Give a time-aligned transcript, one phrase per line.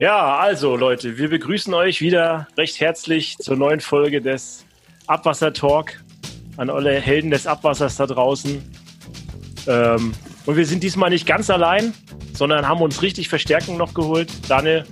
[0.00, 4.64] Ja, also Leute, wir begrüßen euch wieder recht herzlich zur neuen Folge des
[5.06, 6.00] Abwasser Talk
[6.56, 8.62] an alle Helden des Abwassers da draußen.
[9.66, 10.12] Ähm,
[10.46, 11.92] und wir sind diesmal nicht ganz allein,
[12.32, 14.30] sondern haben uns richtig Verstärkung noch geholt.
[14.48, 14.86] Daniel,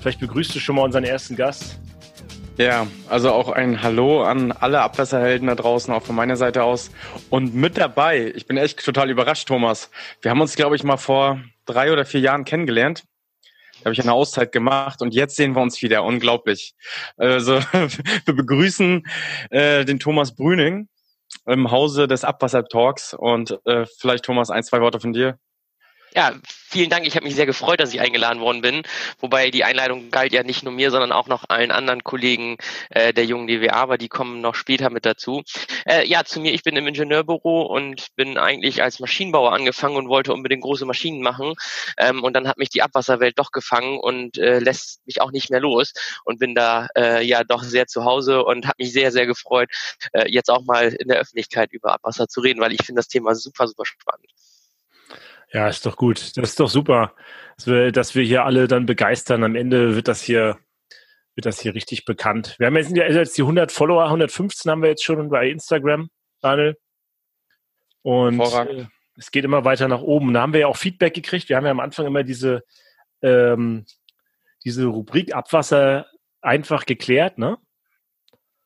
[0.00, 1.78] vielleicht begrüßt du schon mal unseren ersten Gast.
[2.58, 6.90] Ja, also auch ein Hallo an alle Abwasserhelden da draußen, auch von meiner Seite aus.
[7.30, 9.88] Und mit dabei, ich bin echt total überrascht, Thomas.
[10.20, 13.04] Wir haben uns, glaube ich, mal vor drei oder vier Jahren kennengelernt.
[13.86, 16.02] Habe ich eine Auszeit gemacht und jetzt sehen wir uns wieder.
[16.02, 16.74] Unglaublich.
[17.16, 17.60] Also
[18.24, 19.06] wir begrüßen
[19.50, 20.88] äh, den Thomas Brüning
[21.46, 25.38] im Hause des Abwasser Talks und äh, vielleicht Thomas ein, zwei Worte von dir.
[26.16, 27.06] Ja, vielen Dank.
[27.06, 28.84] Ich habe mich sehr gefreut, dass ich eingeladen worden bin.
[29.20, 32.56] Wobei die Einladung galt ja nicht nur mir, sondern auch noch allen anderen Kollegen
[32.88, 35.42] äh, der jungen DWA, aber die kommen noch später mit dazu.
[35.84, 40.08] Äh, ja, zu mir, ich bin im Ingenieurbüro und bin eigentlich als Maschinenbauer angefangen und
[40.08, 41.52] wollte unbedingt große Maschinen machen.
[41.98, 45.50] Ähm, und dann hat mich die Abwasserwelt doch gefangen und äh, lässt mich auch nicht
[45.50, 45.92] mehr los
[46.24, 49.68] und bin da äh, ja doch sehr zu Hause und habe mich sehr, sehr gefreut,
[50.14, 53.08] äh, jetzt auch mal in der Öffentlichkeit über Abwasser zu reden, weil ich finde das
[53.08, 54.30] Thema super, super spannend.
[55.56, 56.36] Ja, ist doch gut.
[56.36, 57.14] Das ist doch super,
[57.56, 59.42] dass wir, dass wir hier alle dann begeistern.
[59.42, 60.58] Am Ende wird das hier,
[61.34, 62.56] wird das hier richtig bekannt.
[62.58, 66.10] Wir haben jetzt, jetzt die 100 Follower, 115 haben wir jetzt schon bei Instagram,
[66.42, 66.76] Daniel.
[68.02, 68.84] Und äh,
[69.16, 70.34] es geht immer weiter nach oben.
[70.34, 71.48] Da haben wir ja auch Feedback gekriegt.
[71.48, 72.62] Wir haben ja am Anfang immer diese,
[73.22, 73.86] ähm,
[74.62, 76.04] diese Rubrik Abwasser
[76.42, 77.56] einfach geklärt, ne?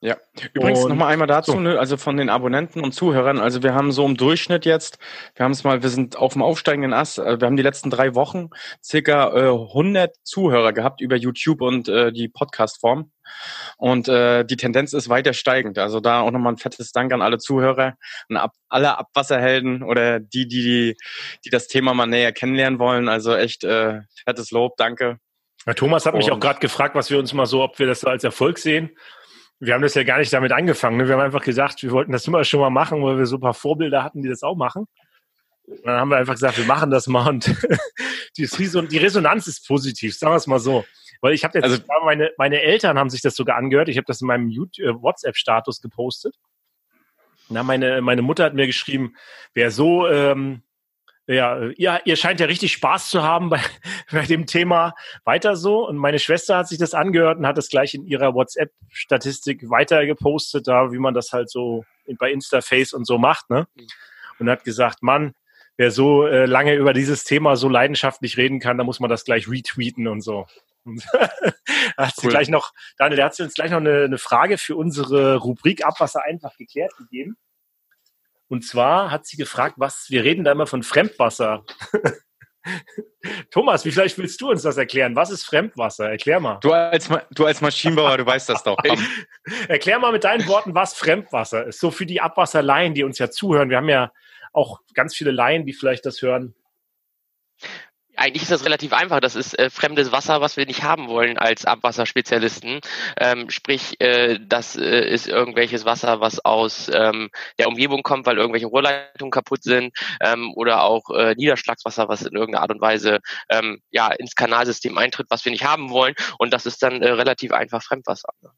[0.02, 0.16] Ja,
[0.54, 1.60] übrigens nochmal einmal dazu, so.
[1.60, 4.98] ne, also von den Abonnenten und Zuhörern, also wir haben so im Durchschnitt jetzt,
[5.34, 7.90] wir haben es mal, wir sind auf dem aufsteigenden Ast, äh, wir haben die letzten
[7.90, 8.48] drei Wochen
[8.82, 13.12] circa äh, 100 Zuhörer gehabt über YouTube und äh, die Podcast-Form.
[13.76, 17.20] Und äh, die Tendenz ist weiter steigend, also da auch nochmal ein fettes Dank an
[17.20, 17.94] alle Zuhörer
[18.30, 20.96] und ab, alle Abwasserhelden oder die, die, die,
[21.44, 25.18] die das Thema mal näher kennenlernen wollen, also echt äh, fettes Lob, danke.
[25.66, 27.86] Ja, Thomas hat und, mich auch gerade gefragt, was wir uns mal so, ob wir
[27.86, 28.96] das als Erfolg sehen
[29.60, 30.96] wir haben das ja gar nicht damit angefangen.
[30.96, 31.06] Ne?
[31.06, 33.40] Wir haben einfach gesagt, wir wollten das immer schon mal machen, weil wir so ein
[33.40, 34.86] paar Vorbilder hatten, die das auch machen.
[35.66, 37.46] Und dann haben wir einfach gesagt, wir machen das mal und
[38.38, 40.84] die, Resonanz ist positiv, sagen wir es mal so.
[41.20, 43.90] Weil ich habe jetzt, also, meine, meine Eltern haben sich das sogar angehört.
[43.90, 46.34] Ich habe das in meinem äh, WhatsApp-Status gepostet.
[47.50, 49.14] Na, meine, meine Mutter hat mir geschrieben,
[49.52, 50.62] wer so ähm,
[51.34, 53.60] ja, ihr, ihr scheint ja richtig Spaß zu haben bei,
[54.12, 55.86] bei dem Thema weiter so.
[55.86, 60.06] Und meine Schwester hat sich das angehört und hat das gleich in ihrer WhatsApp-Statistik weiter
[60.06, 61.84] gepostet, da wie man das halt so
[62.18, 63.68] bei Instaface und so macht, ne?
[64.38, 65.34] Und hat gesagt, Mann,
[65.76, 69.24] wer so äh, lange über dieses Thema so leidenschaftlich reden kann, da muss man das
[69.24, 70.46] gleich retweeten und so.
[71.96, 74.76] Hat sie gleich noch, Daniel, der hat sie uns gleich noch eine, eine Frage für
[74.76, 77.36] unsere Rubrik Abwasser einfach geklärt gegeben.
[78.50, 81.64] Und zwar hat sie gefragt, was, wir reden da immer von Fremdwasser.
[83.50, 85.14] Thomas, wie vielleicht willst du uns das erklären?
[85.14, 86.10] Was ist Fremdwasser?
[86.10, 86.58] Erklär mal.
[86.60, 88.76] Du als, du als Maschinenbauer, du weißt das doch.
[89.68, 91.78] Erklär mal mit deinen Worten, was Fremdwasser ist.
[91.78, 93.70] So für die Abwasserlaien, die uns ja zuhören.
[93.70, 94.12] Wir haben ja
[94.52, 96.54] auch ganz viele Laien, die vielleicht das hören
[98.20, 99.20] eigentlich ist das relativ einfach.
[99.20, 102.80] Das ist äh, fremdes Wasser, was wir nicht haben wollen als Abwasserspezialisten.
[103.18, 108.36] Ähm, sprich, äh, das äh, ist irgendwelches Wasser, was aus ähm, der Umgebung kommt, weil
[108.36, 113.20] irgendwelche Rohrleitungen kaputt sind ähm, oder auch äh, Niederschlagswasser, was in irgendeiner Art und Weise
[113.48, 116.14] ähm, ja ins Kanalsystem eintritt, was wir nicht haben wollen.
[116.38, 118.28] Und das ist dann äh, relativ einfach Fremdwasser.
[118.42, 118.50] Ne?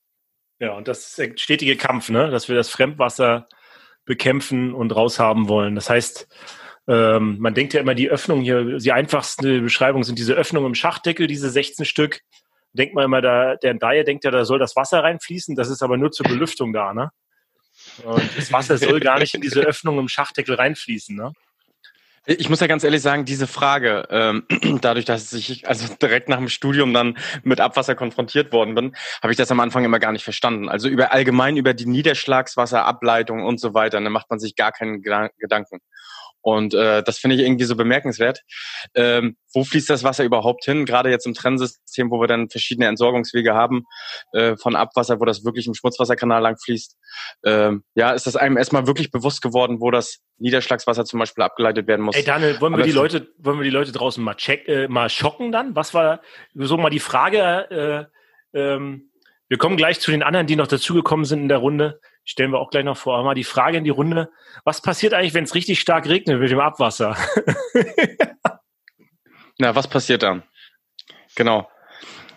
[0.59, 2.31] Ja, und das ist der stetige Kampf, ne?
[2.31, 3.49] dass wir das Fremdwasser
[4.05, 5.77] bekämpfen und raushaben wollen.
[5.77, 6.27] Das heißt,
[6.89, 10.75] ähm, man denkt ja immer, die Öffnung hier, die einfachste Beschreibung sind diese Öffnungen im
[10.75, 12.21] Schachdeckel, diese 16 Stück.
[12.73, 15.83] Denkt man immer, da, der Dreier denkt ja, da soll das Wasser reinfließen, das ist
[15.83, 17.11] aber nur zur Belüftung da, ne?
[18.05, 21.33] Und das Wasser soll gar nicht in diese Öffnung im Schachdeckel reinfließen, ne?
[22.25, 24.47] Ich muss ja ganz ehrlich sagen, diese Frage, ähm,
[24.81, 29.33] dadurch, dass ich also direkt nach dem Studium dann mit Abwasser konfrontiert worden bin, habe
[29.33, 30.69] ich das am Anfang immer gar nicht verstanden.
[30.69, 35.03] Also über allgemein über die Niederschlagswasserableitung und so weiter, da macht man sich gar keinen
[35.03, 35.81] Gedanken.
[36.43, 38.43] Und äh, das finde ich irgendwie so bemerkenswert.
[38.95, 40.85] Ähm, wo fließt das Wasser überhaupt hin?
[40.85, 43.85] Gerade jetzt im Trennsystem, wo wir dann verschiedene Entsorgungswege haben
[44.33, 46.97] äh, von Abwasser, wo das wirklich im Schmutzwasserkanal lang fließt.
[47.45, 51.87] Ähm, ja, ist das einem erstmal wirklich bewusst geworden, wo das Niederschlagswasser zum Beispiel abgeleitet
[51.87, 52.17] werden muss.
[52.17, 55.09] Ey Daniel, wollen wir die Leute, wollen wir die Leute draußen mal check, äh, mal
[55.09, 55.77] schocken dann?
[55.77, 56.21] Was war
[56.55, 58.11] so mal die Frage?
[58.53, 59.11] Äh, ähm,
[59.49, 62.59] wir kommen gleich zu den anderen, die noch dazugekommen sind in der Runde stellen wir
[62.59, 63.15] auch gleich noch vor.
[63.15, 64.31] Aber mal die Frage in die Runde,
[64.65, 67.17] was passiert eigentlich, wenn es richtig stark regnet mit dem Abwasser?
[69.59, 70.43] Na, was passiert dann?
[71.35, 71.69] Genau.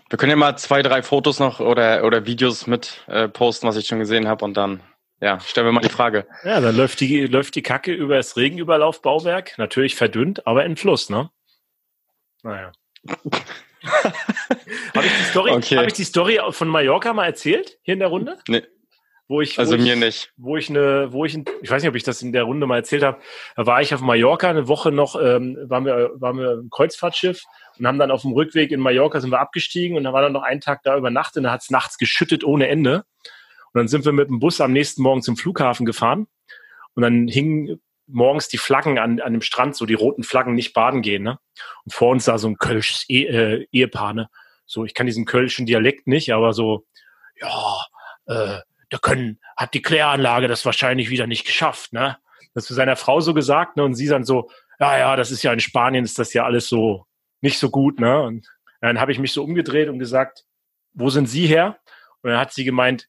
[0.09, 3.75] Wir können ja mal zwei, drei Fotos noch oder, oder Videos mit äh, posten, was
[3.75, 4.81] ich schon gesehen habe und dann
[5.21, 6.27] ja, stellen wir mal die Frage.
[6.43, 11.09] Ja, dann läuft die, läuft die Kacke über das Regenüberlaufbauwerk, natürlich verdünnt, aber in Fluss,
[11.09, 11.29] ne?
[12.43, 12.71] Naja.
[14.95, 15.77] Habe ich, die Story, Okay.
[15.77, 18.37] hab ich die Story von Mallorca mal erzählt, hier in der Runde?
[18.47, 18.63] Nee.
[19.27, 20.31] Wo ich, Also wo mir ich, nicht.
[20.37, 22.67] Wo ich eine, wo ich, ein- ich weiß nicht, ob ich das in der Runde
[22.67, 23.19] mal erzählt habe,
[23.55, 27.41] da war ich auf Mallorca eine Woche noch, ähm, waren wir, waren wir im Kreuzfahrtschiff
[27.79, 30.33] und haben dann auf dem Rückweg in Mallorca sind wir abgestiegen und da war dann
[30.33, 33.03] noch einen Tag da übernachtet und da hat es nachts geschüttet ohne Ende.
[33.73, 36.27] Und dann sind wir mit dem Bus am nächsten Morgen zum Flughafen gefahren
[36.93, 40.73] und dann hingen morgens die Flaggen an, an dem Strand, so die roten Flaggen nicht
[40.73, 41.39] baden gehen, ne?
[41.83, 44.29] Und vor uns da so ein kölsches e äh, Ehepaar, ne?
[44.67, 46.85] So, ich kann diesen kölschen Dialekt nicht, aber so,
[47.41, 47.77] ja,
[48.27, 52.17] äh, da können, hat die Kläranlage das wahrscheinlich wieder nicht geschafft, ne?
[52.53, 53.83] Das zu seiner Frau so gesagt, ne?
[53.83, 54.49] Und sie dann so,
[54.79, 57.05] ja, ja, das ist ja in Spanien, ist das ja alles so
[57.41, 58.21] nicht so gut, ne?
[58.21, 58.47] Und
[58.81, 60.45] dann habe ich mich so umgedreht und gesagt,
[60.93, 61.79] wo sind Sie her?
[62.21, 63.07] Und dann hat sie gemeint,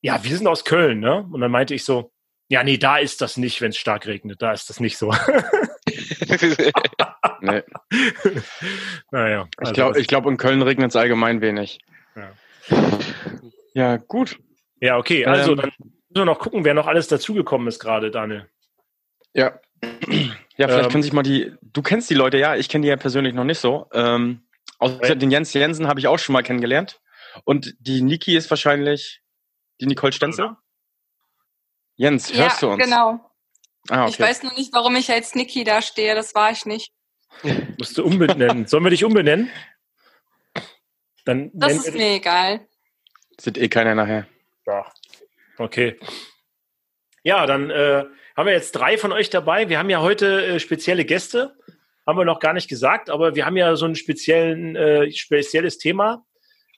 [0.00, 1.26] ja, wir sind aus Köln, ne?
[1.30, 2.12] Und dann meinte ich so,
[2.48, 5.12] ja, nee, da ist das nicht, wenn es stark regnet, da ist das nicht so.
[7.40, 7.62] Nee.
[9.10, 9.48] naja.
[9.62, 11.78] Ich glaube, ich glaub, in Köln regnet es allgemein wenig.
[12.16, 12.32] Ja.
[13.74, 14.38] Ja, gut.
[14.80, 18.10] Ja, okay, also Ähm, dann müssen wir noch gucken, wer noch alles dazugekommen ist gerade,
[18.10, 18.48] Daniel.
[19.34, 19.58] Ja.
[20.56, 21.52] Ja, vielleicht Ähm, können sich mal die.
[21.62, 23.86] Du kennst die Leute, ja, ich kenne die ja persönlich noch nicht so.
[23.92, 24.42] Ähm,
[24.78, 25.14] außer Ja.
[25.14, 27.00] den Jens Jensen habe ich auch schon mal kennengelernt.
[27.44, 29.22] Und die Niki ist wahrscheinlich
[29.80, 30.56] die Nicole Stenzel.
[31.96, 32.82] Jens, hörst du uns?
[32.82, 33.20] genau.
[33.90, 34.10] Ah, okay.
[34.10, 36.14] Ich weiß nur nicht, warum ich als Niki da stehe.
[36.14, 36.92] Das war ich nicht.
[37.78, 38.66] Musst du umbenennen.
[38.66, 39.50] Sollen wir dich umbenennen?
[41.24, 42.66] Dann Das ist mir egal.
[43.40, 44.26] Sieht eh keiner nachher.
[44.68, 44.84] Ja.
[45.56, 45.98] Okay.
[47.22, 48.04] Ja, dann äh,
[48.36, 49.68] haben wir jetzt drei von euch dabei.
[49.68, 51.56] Wir haben ja heute äh, spezielle Gäste.
[52.06, 55.78] Haben wir noch gar nicht gesagt, aber wir haben ja so ein speziellen, äh, spezielles
[55.78, 56.24] Thema.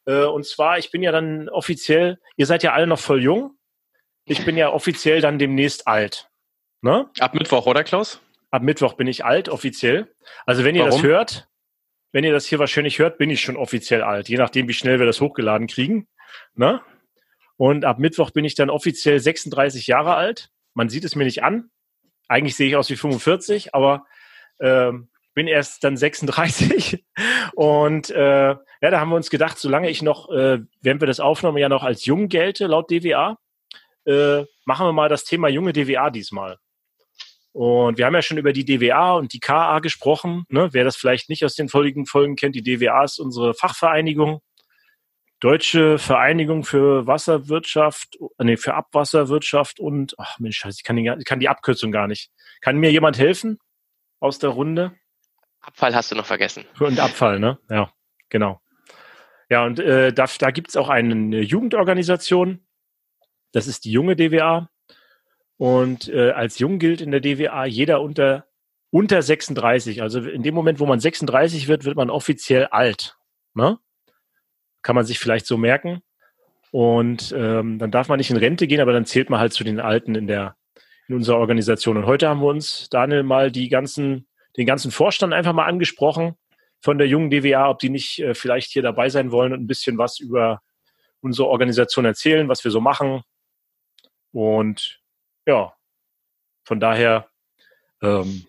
[0.06, 3.58] Äh, und zwar, ich bin ja dann offiziell, ihr seid ja alle noch voll jung.
[4.24, 6.30] Ich bin ja offiziell dann demnächst alt.
[6.82, 7.10] Ne?
[7.18, 8.20] Ab Mittwoch, oder Klaus?
[8.50, 10.14] Ab Mittwoch bin ich alt, offiziell.
[10.46, 11.08] Also wenn ihr das Warum?
[11.08, 11.48] hört,
[12.12, 14.98] wenn ihr das hier wahrscheinlich hört, bin ich schon offiziell alt, je nachdem, wie schnell
[14.98, 16.08] wir das hochgeladen kriegen.
[16.54, 16.80] Ne?
[17.60, 20.48] Und ab Mittwoch bin ich dann offiziell 36 Jahre alt.
[20.72, 21.68] Man sieht es mir nicht an.
[22.26, 24.06] Eigentlich sehe ich aus wie 45, aber
[24.60, 27.04] ähm, bin erst dann 36.
[27.54, 31.20] Und äh, ja, da haben wir uns gedacht, solange ich noch, äh, während wir das
[31.20, 33.36] aufnehmen, ja noch als jung gelte, laut DWA,
[34.06, 36.56] äh, machen wir mal das Thema junge DWA diesmal.
[37.52, 40.46] Und wir haben ja schon über die DWA und die KA gesprochen.
[40.48, 40.70] Ne?
[40.72, 44.40] Wer das vielleicht nicht aus den vorigen Folgen kennt, die DWA ist unsere Fachvereinigung.
[45.40, 51.24] Deutsche Vereinigung für Wasserwirtschaft, nee, für Abwasserwirtschaft und, ach Mensch, Scheiße, ich kann die, ich
[51.24, 52.30] kann die Abkürzung gar nicht.
[52.60, 53.58] Kann mir jemand helfen
[54.20, 54.92] aus der Runde?
[55.62, 56.66] Abfall hast du noch vergessen.
[56.78, 57.58] Und Abfall, ne?
[57.70, 57.90] Ja,
[58.28, 58.60] genau.
[59.48, 62.66] Ja, und äh, da, da gibt es auch eine Jugendorganisation.
[63.52, 64.70] Das ist die junge DWA.
[65.56, 68.46] Und äh, als jung gilt in der DWA jeder unter,
[68.90, 70.02] unter 36.
[70.02, 73.18] Also in dem Moment, wo man 36 wird, wird man offiziell alt.
[73.54, 73.78] Ne?
[74.82, 76.02] Kann man sich vielleicht so merken.
[76.70, 79.64] Und ähm, dann darf man nicht in Rente gehen, aber dann zählt man halt zu
[79.64, 80.56] den Alten in der
[81.08, 81.96] in unserer Organisation.
[81.96, 86.36] Und heute haben wir uns, Daniel, mal die ganzen, den ganzen Vorstand einfach mal angesprochen
[86.80, 89.66] von der jungen DWA, ob die nicht äh, vielleicht hier dabei sein wollen und ein
[89.66, 90.62] bisschen was über
[91.20, 93.22] unsere Organisation erzählen, was wir so machen.
[94.30, 95.00] Und
[95.46, 95.72] ja,
[96.64, 97.26] von daher
[98.02, 98.46] ähm,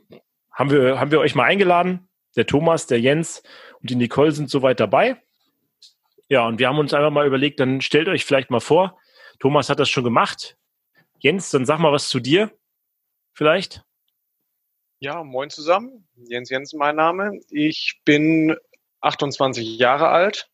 [0.51, 2.09] haben, wir, haben wir euch mal eingeladen.
[2.35, 3.41] Der Thomas, der Jens
[3.81, 5.21] und die Nicole sind soweit dabei.
[6.31, 8.97] Ja, und wir haben uns einfach mal überlegt, dann stellt euch vielleicht mal vor,
[9.39, 10.55] Thomas hat das schon gemacht.
[11.19, 12.57] Jens, dann sag mal was zu dir.
[13.33, 13.83] Vielleicht?
[14.99, 16.07] Ja, moin zusammen.
[16.15, 17.41] Jens Jensen mein Name.
[17.49, 18.55] Ich bin
[19.01, 20.49] 28 Jahre alt,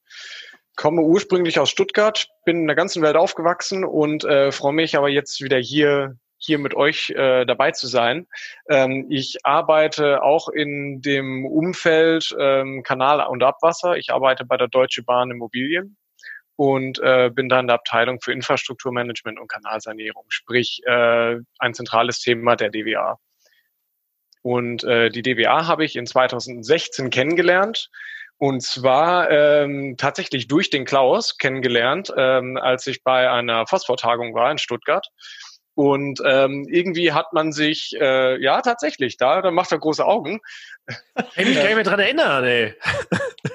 [0.76, 5.10] komme ursprünglich aus Stuttgart, bin in der ganzen Welt aufgewachsen und äh, freue mich aber
[5.10, 8.28] jetzt wieder hier hier mit euch äh, dabei zu sein.
[8.70, 13.98] Ähm, ich arbeite auch in dem Umfeld ähm, Kanal und Abwasser.
[13.98, 15.98] Ich arbeite bei der Deutsche Bahn Immobilien
[16.56, 22.20] und äh, bin da in der Abteilung für Infrastrukturmanagement und Kanalsanierung, sprich äh, ein zentrales
[22.20, 23.20] Thema der DWA.
[24.42, 27.90] Und äh, die DWA habe ich in 2016 kennengelernt.
[28.40, 34.52] Und zwar ähm, tatsächlich durch den Klaus kennengelernt, ähm, als ich bei einer Phosphortagung war
[34.52, 35.08] in Stuttgart.
[35.78, 40.42] Und ähm, irgendwie hat man sich, äh, ja tatsächlich, da, da macht er große Augen.
[41.36, 42.74] Ich mich gar nicht mehr dran erinnern, ey.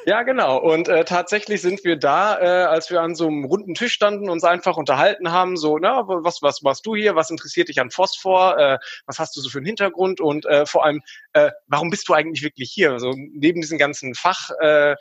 [0.05, 0.59] Ja, genau.
[0.59, 4.29] Und äh, tatsächlich sind wir da, äh, als wir an so einem runden Tisch standen,
[4.29, 7.15] uns einfach unterhalten haben, so, na, was, was machst du hier?
[7.15, 8.59] Was interessiert dich an Phosphor?
[8.59, 10.21] Äh, was hast du so für einen Hintergrund?
[10.21, 11.03] Und äh, vor allem,
[11.35, 12.93] äh, warum bist du eigentlich wirklich hier?
[12.93, 14.97] Also neben diesem ganzen Fach, äh,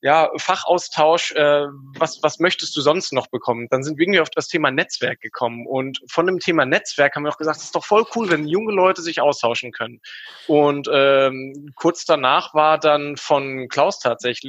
[0.00, 1.66] ja, Fachaustausch, äh,
[1.98, 3.66] was, was möchtest du sonst noch bekommen?
[3.70, 5.66] Dann sind wir irgendwie auf das Thema Netzwerk gekommen.
[5.66, 8.46] Und von dem Thema Netzwerk haben wir auch gesagt, es ist doch voll cool, wenn
[8.46, 10.00] junge Leute sich austauschen können.
[10.46, 14.45] Und ähm, kurz danach war dann von Klaus tatsächlich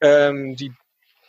[0.00, 0.72] ähm, die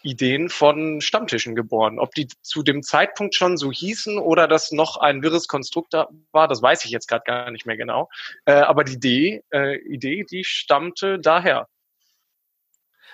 [0.04, 2.00] Ideen von Stammtischen geboren.
[2.00, 6.48] Ob die zu dem Zeitpunkt schon so hießen oder das noch ein wirres Konstrukt war,
[6.48, 8.10] das weiß ich jetzt gerade gar nicht mehr genau.
[8.46, 11.68] Äh, aber die Idee, äh, Idee, die stammte daher.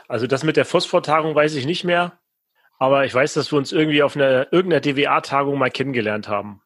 [0.07, 2.19] Also das mit der Phosphor-Tagung weiß ich nicht mehr,
[2.79, 6.61] aber ich weiß, dass wir uns irgendwie auf einer irgendeiner DWA-Tagung mal kennengelernt haben.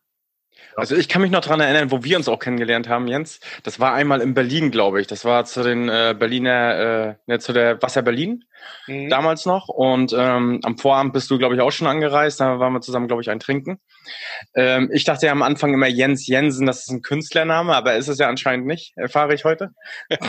[0.75, 3.39] Also ich kann mich noch dran erinnern, wo wir uns auch kennengelernt haben, Jens.
[3.63, 5.07] Das war einmal in Berlin, glaube ich.
[5.07, 8.45] Das war zu den äh, Berliner, äh, zu der Wasser Berlin
[8.87, 9.09] mhm.
[9.09, 9.67] damals noch.
[9.67, 12.39] Und ähm, am Vorabend bist du, glaube ich, auch schon angereist.
[12.39, 13.79] Da waren wir zusammen, glaube ich, ein Trinken.
[14.55, 18.07] Ähm, ich dachte ja am Anfang immer Jens Jensen, das ist ein Künstlername, aber ist
[18.07, 19.69] es ja anscheinend nicht, erfahre ich heute.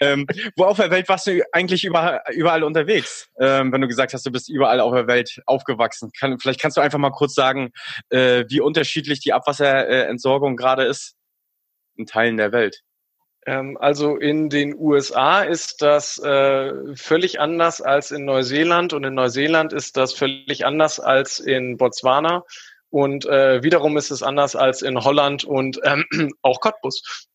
[0.00, 0.26] ähm,
[0.56, 3.28] wo auf der Welt warst du eigentlich überall, überall unterwegs?
[3.40, 6.10] Ähm, wenn du gesagt hast, du bist überall auf der Welt aufgewachsen.
[6.18, 7.72] Kann, vielleicht kannst du einfach mal kurz sagen,
[8.10, 11.16] äh, wie unterschiedlich die Abwasserentsorgung gerade ist
[11.96, 12.82] in Teilen der Welt.
[13.46, 19.14] Ähm, also in den USA ist das äh, völlig anders als in Neuseeland und in
[19.14, 22.44] Neuseeland ist das völlig anders als in Botswana
[22.94, 26.04] und äh, wiederum ist es anders als in Holland und ähm,
[26.42, 27.28] auch Cottbus.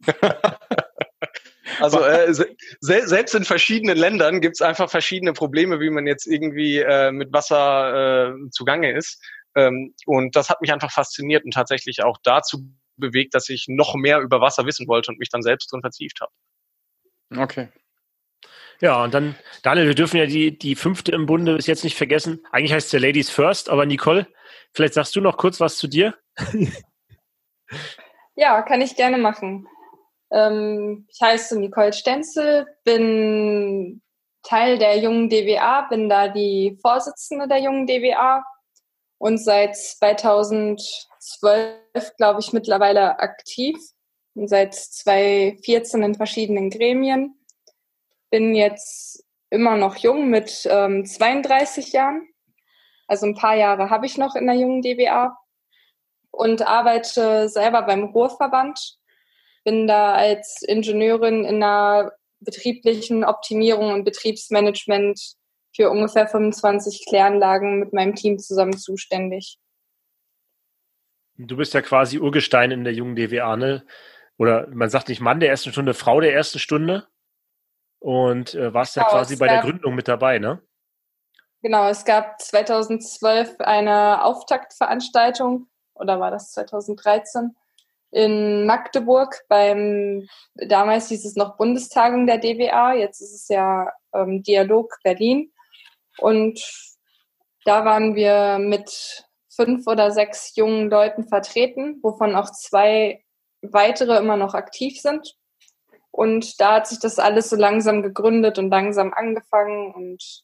[1.80, 2.46] also äh, se
[2.80, 7.32] selbst in verschiedenen Ländern gibt es einfach verschiedene Probleme, wie man jetzt irgendwie äh, mit
[7.32, 9.20] Wasser äh, zugange ist.
[9.54, 12.64] Ähm, und das hat mich einfach fasziniert und tatsächlich auch dazu
[12.96, 16.20] bewegt, dass ich noch mehr über Wasser wissen wollte und mich dann selbst drin vertieft
[16.20, 16.32] habe.
[17.42, 17.68] Okay.
[18.80, 21.96] Ja, und dann, Daniel, wir dürfen ja die, die fünfte im Bunde bis jetzt nicht
[21.96, 22.44] vergessen.
[22.50, 24.26] Eigentlich heißt es ja Ladies First, aber Nicole,
[24.72, 26.14] vielleicht sagst du noch kurz was zu dir?
[28.34, 29.68] ja, kann ich gerne machen.
[30.32, 34.02] Ähm, ich heiße Nicole Stenzel, bin
[34.42, 38.42] Teil der jungen DWA, bin da die Vorsitzende der jungen DWA
[39.22, 40.82] und seit 2000
[41.20, 43.78] zwölf, glaube ich, mittlerweile aktiv
[44.34, 47.36] und seit 2014 in verschiedenen Gremien.
[48.32, 52.26] Bin jetzt immer noch jung mit ähm, 32 Jahren.
[53.06, 55.38] Also ein paar Jahre habe ich noch in der jungen DBA
[56.32, 58.98] und arbeite selber beim Ruhrverband.
[59.62, 65.36] Bin da als Ingenieurin in der betrieblichen Optimierung und Betriebsmanagement
[65.74, 69.58] für ungefähr 25 Kläranlagen mit meinem Team zusammen zuständig.
[71.36, 73.84] Du bist ja quasi Urgestein in der jungen DWA, ne?
[74.38, 77.06] Oder man sagt nicht Mann der ersten Stunde, Frau der ersten Stunde.
[77.98, 80.60] Und äh, warst ja genau, quasi bei der Gründung mit dabei, ne?
[81.62, 87.54] Genau, es gab 2012 eine Auftaktveranstaltung, oder war das 2013,
[88.10, 94.42] in Magdeburg beim, damals hieß es noch Bundestagung der DWA, jetzt ist es ja ähm,
[94.42, 95.51] Dialog Berlin.
[96.18, 96.60] Und
[97.64, 103.24] da waren wir mit fünf oder sechs jungen Leuten vertreten, wovon auch zwei
[103.60, 105.34] weitere immer noch aktiv sind.
[106.10, 110.42] Und da hat sich das alles so langsam gegründet und langsam angefangen und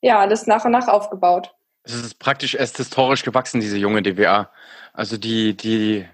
[0.00, 1.54] ja, alles nach und nach aufgebaut.
[1.84, 4.50] Es ist praktisch erst historisch gewachsen, diese junge DWA.
[4.92, 6.08] Also die, die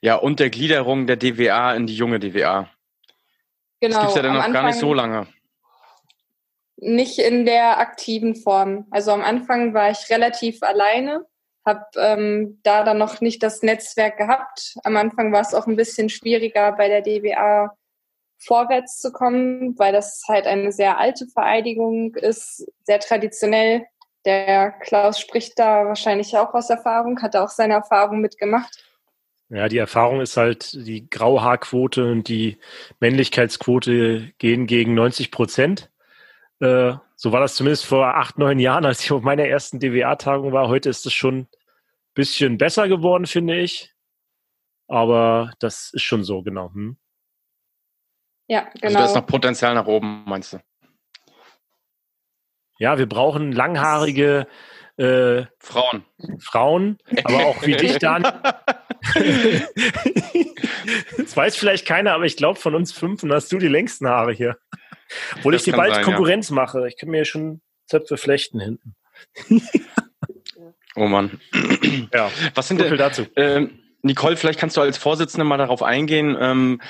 [0.00, 2.68] ja, Untergliederung der DWA in die junge DWA.
[3.80, 3.94] Genau.
[3.94, 5.26] Das gibt es ja dann noch gar nicht so lange
[6.80, 8.86] nicht in der aktiven Form.
[8.90, 11.26] Also am Anfang war ich relativ alleine,
[11.64, 14.76] habe ähm, da dann noch nicht das Netzwerk gehabt.
[14.84, 17.76] Am Anfang war es auch ein bisschen schwieriger bei der DBA
[18.38, 23.86] vorwärts zu kommen, weil das halt eine sehr alte Vereidigung ist, sehr traditionell.
[24.24, 28.84] Der Klaus spricht da wahrscheinlich auch aus Erfahrung, hat auch seine Erfahrung mitgemacht.
[29.50, 32.58] Ja, die Erfahrung ist halt, die Grauhaarquote und die
[33.00, 35.90] Männlichkeitsquote gehen gegen 90 Prozent.
[36.60, 40.52] Äh, so war das zumindest vor acht, neun Jahren, als ich auf meiner ersten DWA-Tagung
[40.52, 40.68] war.
[40.68, 41.48] Heute ist es schon ein
[42.14, 43.92] bisschen besser geworden, finde ich.
[44.88, 46.72] Aber das ist schon so, genau.
[46.72, 46.98] Hm?
[48.48, 48.86] Ja, genau.
[48.86, 50.58] Also da ist noch Potenzial nach oben, meinst du?
[52.78, 54.46] Ja, wir brauchen langhaarige
[54.96, 56.04] äh, Frauen.
[56.40, 58.22] Frauen, aber auch wie dich, Dan.
[61.16, 64.32] das weiß vielleicht keiner, aber ich glaube, von uns fünf hast du die längsten Haare
[64.32, 64.58] hier.
[65.36, 66.54] Obwohl das ich dir bald sein, Konkurrenz ja.
[66.54, 66.88] mache.
[66.88, 68.94] Ich kann mir schon Zöpfe flechten hinten.
[70.96, 71.40] oh Mann.
[72.12, 73.26] Ja, was sind denn dazu?
[73.36, 76.80] Ähm, Nicole, vielleicht kannst du als Vorsitzende mal darauf eingehen, ähm,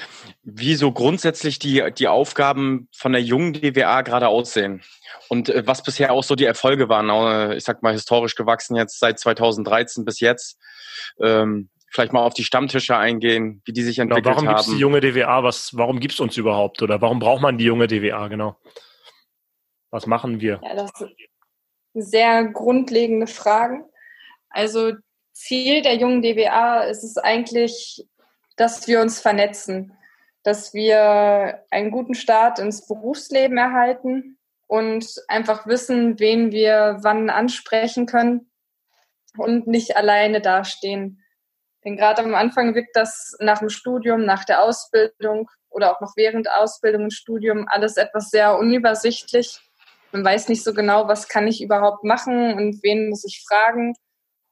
[0.43, 4.83] wie so grundsätzlich die, die Aufgaben von der jungen DWA gerade aussehen
[5.29, 7.09] und äh, was bisher auch so die Erfolge waren.
[7.09, 10.59] Äh, ich sag mal historisch gewachsen jetzt seit 2013 bis jetzt.
[11.21, 14.57] Ähm, vielleicht mal auf die Stammtische eingehen, wie die sich entwickelt genau, warum haben.
[14.57, 15.43] Warum gibt es die junge DWA?
[15.43, 16.81] Was, warum gibt es uns überhaupt?
[16.83, 18.29] Oder warum braucht man die junge DWA?
[18.29, 18.57] Genau.
[19.91, 20.61] Was machen wir?
[20.63, 21.11] Ja, das sind
[21.95, 23.85] sehr grundlegende Fragen.
[24.49, 24.93] Also
[25.33, 28.07] Ziel der jungen DWA ist es eigentlich,
[28.57, 29.97] dass wir uns vernetzen.
[30.43, 38.07] dass wir einen guten Start ins Berufsleben erhalten und einfach wissen, wen wir wann ansprechen
[38.07, 38.51] können
[39.37, 41.20] und nicht alleine dastehen.
[41.85, 46.13] Denn gerade am Anfang wirkt das nach dem Studium, nach der Ausbildung oder auch noch
[46.17, 49.61] während Ausbildung und Studium alles etwas sehr unübersichtlich.
[50.13, 53.95] Man weiß nicht so genau, was kann ich überhaupt machen und wen muss ich fragen.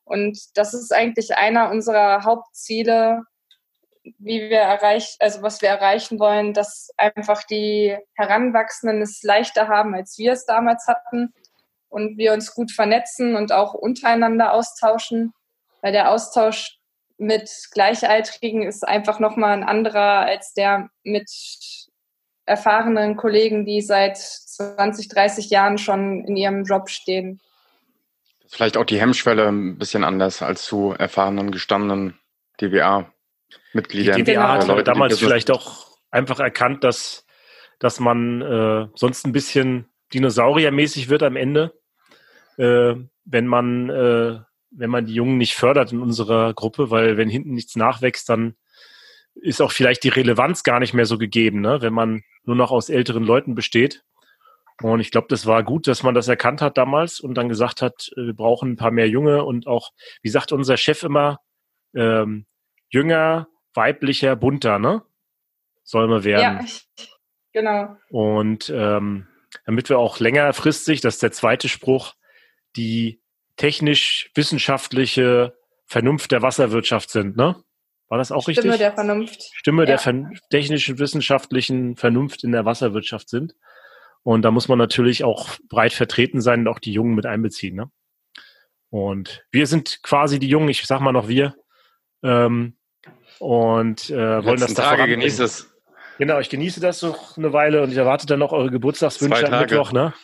[0.04, 3.24] Und das ist eigentlich einer unserer Hauptziele,
[4.18, 9.94] wie wir erreichen, also was wir erreichen wollen, dass einfach die Heranwachsenden es leichter haben,
[9.94, 11.34] als wir es damals hatten
[11.90, 15.34] und wir uns gut vernetzen und auch untereinander austauschen,
[15.82, 16.77] weil der Austausch
[17.18, 21.28] mit Gleichaltrigen ist einfach nochmal ein anderer als der mit
[22.46, 27.40] erfahrenen Kollegen, die seit 20, 30 Jahren schon in ihrem Job stehen.
[28.48, 32.18] Vielleicht auch die Hemmschwelle ein bisschen anders als zu erfahrenen, gestandenen
[32.60, 34.16] DWA-Mitgliedern.
[34.16, 37.26] Die DWA hat Leute, damals vielleicht auch einfach erkannt, dass,
[37.78, 41.74] dass man äh, sonst ein bisschen dinosauriermäßig wird am Ende,
[42.56, 42.94] äh,
[43.24, 47.52] wenn man äh, wenn man die Jungen nicht fördert in unserer Gruppe, weil wenn hinten
[47.52, 48.56] nichts nachwächst, dann
[49.34, 51.80] ist auch vielleicht die Relevanz gar nicht mehr so gegeben, ne?
[51.80, 54.02] wenn man nur noch aus älteren Leuten besteht.
[54.82, 57.82] Und ich glaube, das war gut, dass man das erkannt hat damals und dann gesagt
[57.82, 59.90] hat, äh, wir brauchen ein paar mehr Junge und auch,
[60.22, 61.40] wie sagt unser Chef immer,
[61.94, 62.46] ähm,
[62.88, 65.02] jünger, weiblicher, bunter, ne?
[65.82, 66.66] Soll man werden.
[66.66, 67.06] Ja,
[67.52, 67.96] genau.
[68.10, 69.26] Und ähm,
[69.64, 72.14] damit wir auch längerfristig, das ist der zweite Spruch,
[72.76, 73.20] die
[73.58, 77.62] technisch-wissenschaftliche Vernunft der Wasserwirtschaft sind, ne?
[78.08, 78.62] War das auch Stimme richtig?
[78.62, 79.42] Stimme der Vernunft.
[79.54, 79.86] Stimme ja.
[79.86, 83.54] der ver technischen, wissenschaftlichen Vernunft in der Wasserwirtschaft sind.
[84.22, 87.76] Und da muss man natürlich auch breit vertreten sein und auch die Jungen mit einbeziehen.
[87.76, 87.90] Ne?
[88.90, 91.54] Und wir sind quasi die Jungen, ich sag mal noch wir,
[92.22, 92.76] ähm,
[93.38, 95.72] und äh, wollen das da Tage genieße es.
[96.18, 99.60] Genau, ich genieße das noch eine Weile und ich erwarte dann noch eure Geburtstagswünsche am
[99.60, 100.14] Mittwoch, ne?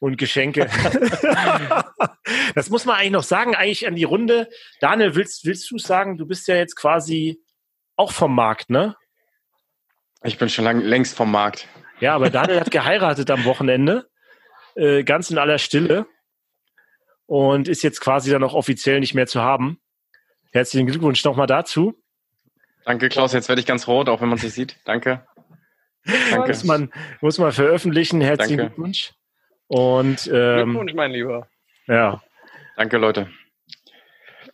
[0.00, 0.68] Und Geschenke.
[2.54, 4.48] das muss man eigentlich noch sagen, eigentlich an die Runde.
[4.80, 7.40] Daniel, willst, willst du sagen, du bist ja jetzt quasi
[7.96, 8.96] auch vom Markt, ne?
[10.22, 11.68] Ich bin schon lang, längst vom Markt.
[12.00, 14.08] Ja, aber Daniel hat geheiratet am Wochenende,
[14.74, 16.06] äh, ganz in aller Stille
[17.26, 19.80] und ist jetzt quasi dann auch offiziell nicht mehr zu haben.
[20.52, 21.94] Herzlichen Glückwunsch nochmal dazu.
[22.84, 23.32] Danke, Klaus.
[23.32, 24.76] Jetzt werde ich ganz rot, auch wenn man es nicht sieht.
[24.84, 25.26] Danke.
[26.30, 26.48] Danke.
[26.48, 28.20] Muss man, muss man veröffentlichen.
[28.20, 28.74] Herzlichen Danke.
[28.74, 29.14] Glückwunsch.
[29.68, 31.48] Und, ähm, Glückwunsch, mein Lieber.
[31.86, 32.22] Ja.
[32.76, 33.28] Danke, Leute.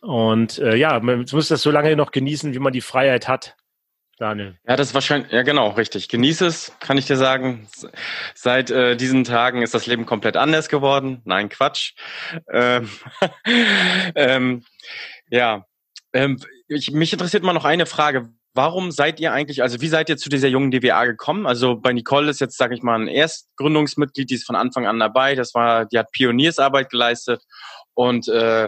[0.01, 3.55] Und äh, ja, man muss das so lange noch genießen, wie man die Freiheit hat.
[4.17, 4.55] Daniel.
[4.67, 6.07] Ja, das ist wahrscheinlich, ja genau, richtig.
[6.07, 7.67] Genieße es, kann ich dir sagen.
[8.35, 11.21] Seit äh, diesen Tagen ist das Leben komplett anders geworden.
[11.25, 11.93] Nein, Quatsch.
[12.51, 12.87] Ähm,
[14.15, 14.63] ähm,
[15.29, 15.65] ja,
[16.13, 18.29] ähm, ich, mich interessiert mal noch eine Frage.
[18.53, 21.45] Warum seid ihr eigentlich, also wie seid ihr zu dieser jungen DWA gekommen?
[21.45, 24.99] Also bei Nicole ist jetzt, sage ich mal, ein Erstgründungsmitglied, die ist von Anfang an
[24.99, 25.35] dabei.
[25.35, 27.41] Das war, die hat Pioniersarbeit geleistet
[27.93, 28.67] und äh,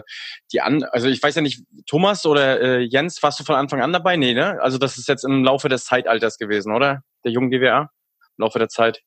[0.52, 3.82] die an, also ich weiß ja nicht, Thomas oder äh, Jens, warst du von Anfang
[3.82, 4.16] an dabei?
[4.16, 4.58] Nee, ne?
[4.62, 7.02] Also das ist jetzt im Laufe des Zeitalters gewesen, oder?
[7.24, 7.80] Der jungen DWA?
[7.82, 7.88] Im
[8.38, 9.02] Laufe der Zeit.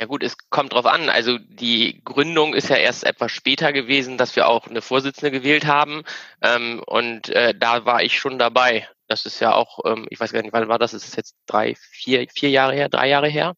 [0.00, 1.10] Ja gut, es kommt drauf an.
[1.10, 5.66] Also die Gründung ist ja erst etwas später gewesen, dass wir auch eine Vorsitzende gewählt
[5.66, 6.04] haben.
[6.40, 8.88] Ähm, und äh, da war ich schon dabei.
[9.08, 10.92] Das ist ja auch, ähm, ich weiß gar nicht, wann war das?
[10.92, 13.56] Das ist jetzt drei, vier, vier Jahre her, drei Jahre her,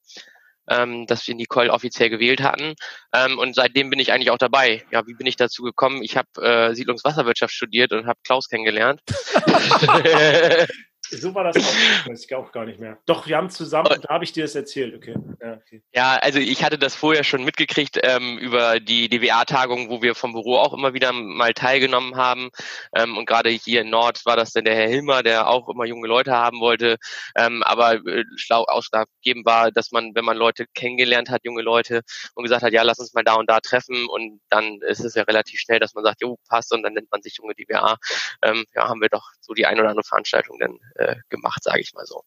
[0.69, 2.75] ähm, dass wir Nicole offiziell gewählt hatten.
[3.15, 4.85] Ähm, und seitdem bin ich eigentlich auch dabei.
[4.91, 6.03] Ja, wie bin ich dazu gekommen?
[6.03, 9.01] Ich habe äh, Siedlungswasserwirtschaft studiert und habe Klaus kennengelernt.
[11.13, 12.09] So war das auch.
[12.09, 12.99] Weiß ich auch gar nicht mehr.
[13.07, 15.15] Doch, wir haben zusammen, da habe ich dir das erzählt, okay.
[15.41, 15.83] Ja, okay.
[15.93, 20.33] ja, also ich hatte das vorher schon mitgekriegt ähm, über die DWA-Tagung, wo wir vom
[20.33, 22.51] Büro auch immer wieder mal teilgenommen haben.
[22.97, 25.85] Ähm, und gerade hier in Nord war das dann der Herr Hilmer, der auch immer
[25.85, 26.97] junge Leute haben wollte.
[27.37, 32.03] Ähm, aber äh, schlau ausschlaggebend war, dass man, wenn man Leute kennengelernt hat, junge Leute,
[32.35, 34.07] und gesagt hat, ja, lass uns mal da und da treffen.
[34.09, 37.11] Und dann ist es ja relativ schnell, dass man sagt, jo, passt, und dann nennt
[37.11, 37.99] man sich junge DWA.
[38.43, 41.81] Ähm, ja, haben wir doch so die ein oder andere Veranstaltung dann äh, gemacht, sage
[41.81, 42.23] ich mal so.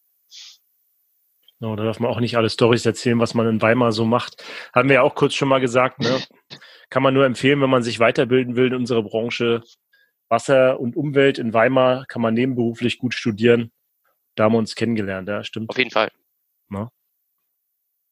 [1.59, 4.43] No, da darf man auch nicht alle Stories erzählen, was man in Weimar so macht.
[4.73, 5.99] Haben wir ja auch kurz schon mal gesagt.
[5.99, 6.21] Ne?
[6.89, 9.63] Kann man nur empfehlen, wenn man sich weiterbilden will in unserer Branche.
[10.27, 13.71] Wasser und Umwelt in Weimar kann man nebenberuflich gut studieren.
[14.35, 15.69] Da haben wir uns kennengelernt, ja, stimmt.
[15.69, 16.11] Auf jeden Fall.
[16.67, 16.89] Na?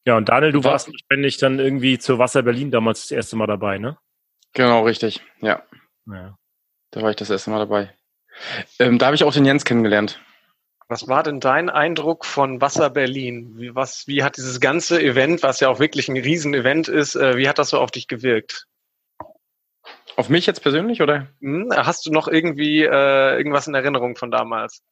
[0.06, 3.48] Ja, und Daniel, du warst wahrscheinlich dann irgendwie zur Wasser Berlin damals das erste Mal
[3.48, 3.98] dabei, ne?
[4.54, 5.64] Genau, richtig, ja.
[6.06, 6.38] ja.
[6.92, 7.94] Da war ich das erste Mal dabei.
[8.80, 10.22] Ähm, da habe ich auch den Jens kennengelernt.
[10.88, 13.54] Was war denn dein Eindruck von Wasser Berlin?
[13.58, 17.38] Wie, was, wie hat dieses ganze Event, was ja auch wirklich ein Riesenevent ist, äh,
[17.38, 18.68] wie hat das so auf dich gewirkt?
[20.16, 21.28] Auf mich jetzt persönlich oder?
[21.42, 24.84] Hm, hast du noch irgendwie äh, irgendwas in Erinnerung von damals?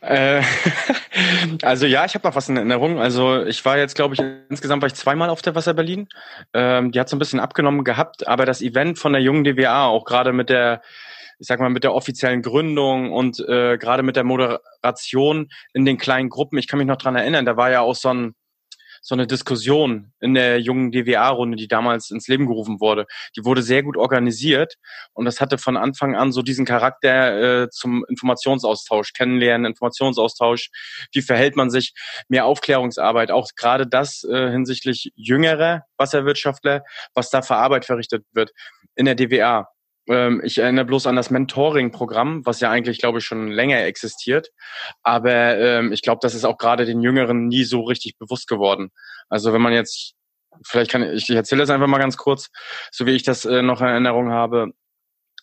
[0.00, 0.42] Äh,
[1.62, 2.98] also ja, ich habe noch was in Erinnerung.
[2.98, 6.08] Also ich war jetzt, glaube ich, insgesamt war ich zweimal auf der Wasser Berlin.
[6.52, 9.86] Ähm, die hat so ein bisschen abgenommen gehabt, aber das Event von der jungen DWA,
[9.86, 10.82] auch gerade mit der,
[11.38, 15.98] ich sag mal, mit der offiziellen Gründung und äh, gerade mit der Moderation in den
[15.98, 18.34] kleinen Gruppen, ich kann mich noch dran erinnern, da war ja auch so ein
[19.06, 23.04] so eine Diskussion in der jungen DWA-Runde, die damals ins Leben gerufen wurde.
[23.36, 24.76] Die wurde sehr gut organisiert
[25.12, 30.70] und das hatte von Anfang an so diesen Charakter äh, zum Informationsaustausch, Kennenlernen, Informationsaustausch.
[31.12, 31.92] Wie verhält man sich?
[32.28, 38.52] Mehr Aufklärungsarbeit, auch gerade das äh, hinsichtlich jüngerer Wasserwirtschaftler, was da für Arbeit verrichtet wird
[38.94, 39.68] in der DWA.
[40.08, 44.50] Ähm, ich erinnere bloß an das Mentoring-Programm, was ja eigentlich, glaube ich, schon länger existiert.
[45.02, 48.90] Aber ähm, ich glaube, das ist auch gerade den Jüngeren nie so richtig bewusst geworden.
[49.28, 50.14] Also wenn man jetzt,
[50.66, 52.50] vielleicht kann ich, ich erzähle das einfach mal ganz kurz,
[52.90, 54.72] so wie ich das äh, noch in Erinnerung habe.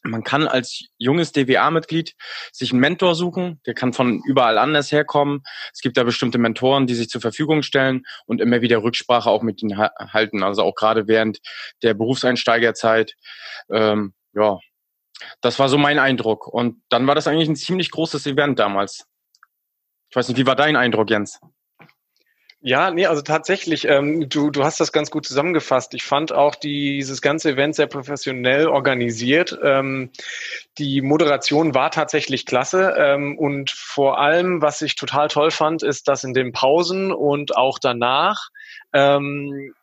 [0.04, 2.16] Man kann als junges DWA-Mitglied
[2.52, 5.44] sich einen Mentor suchen, der kann von überall anders herkommen.
[5.74, 9.44] Es gibt da bestimmte Mentoren, die sich zur Verfügung stellen und immer wieder Rücksprache auch
[9.44, 10.42] mit ihnen halten.
[10.42, 11.40] Also auch gerade während
[11.84, 13.14] der Berufseinsteigerzeit.
[13.70, 14.60] Ähm, ja,
[15.42, 16.48] das war so mein Eindruck.
[16.48, 19.06] Und dann war das eigentlich ein ziemlich großes Event damals.
[20.10, 21.40] Ich weiß nicht, wie war dein Eindruck, Jens?
[22.64, 25.96] Ja, nee, also tatsächlich, ähm, du, du hast das ganz gut zusammengefasst.
[25.96, 29.58] Ich fand auch dieses ganze Event sehr professionell organisiert.
[29.64, 30.12] Ähm,
[30.78, 32.94] die Moderation war tatsächlich klasse.
[33.00, 37.58] Ähm, und vor allem, was ich total toll fand, ist, dass in den Pausen und
[37.58, 38.50] auch danach
[38.94, 39.74] ähm,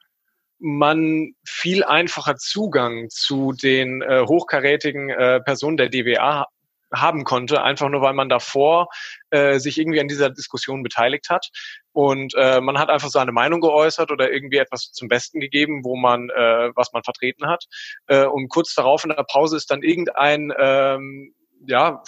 [0.59, 6.47] man viel einfacher Zugang zu den äh, hochkarätigen äh, Personen der DWA
[6.93, 8.89] haben konnte, einfach nur weil man davor
[9.31, 11.49] äh, sich irgendwie an dieser Diskussion beteiligt hat.
[11.93, 15.97] Und äh, man hat einfach seine Meinung geäußert oder irgendwie etwas zum Besten gegeben, wo
[15.97, 17.65] man, äh, was man vertreten hat.
[18.07, 21.35] Äh, und kurz darauf in der Pause ist dann irgendein ähm,
[21.67, 22.03] ja,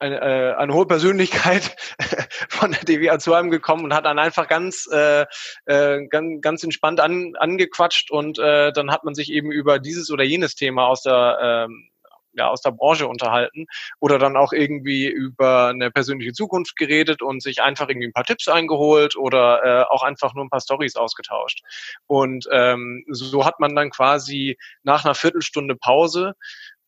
[0.00, 1.76] eine, äh, eine hohe Persönlichkeit
[2.48, 5.26] von der DWA zu einem gekommen und hat dann einfach ganz, äh,
[5.66, 10.10] äh, ganz, ganz entspannt an, angequatscht und äh, dann hat man sich eben über dieses
[10.10, 11.90] oder jenes Thema aus der ähm,
[12.32, 13.66] ja, aus der Branche unterhalten
[13.98, 18.24] oder dann auch irgendwie über eine persönliche Zukunft geredet und sich einfach irgendwie ein paar
[18.24, 21.62] Tipps eingeholt oder äh, auch einfach nur ein paar Stories ausgetauscht.
[22.06, 26.34] Und ähm, so hat man dann quasi nach einer Viertelstunde Pause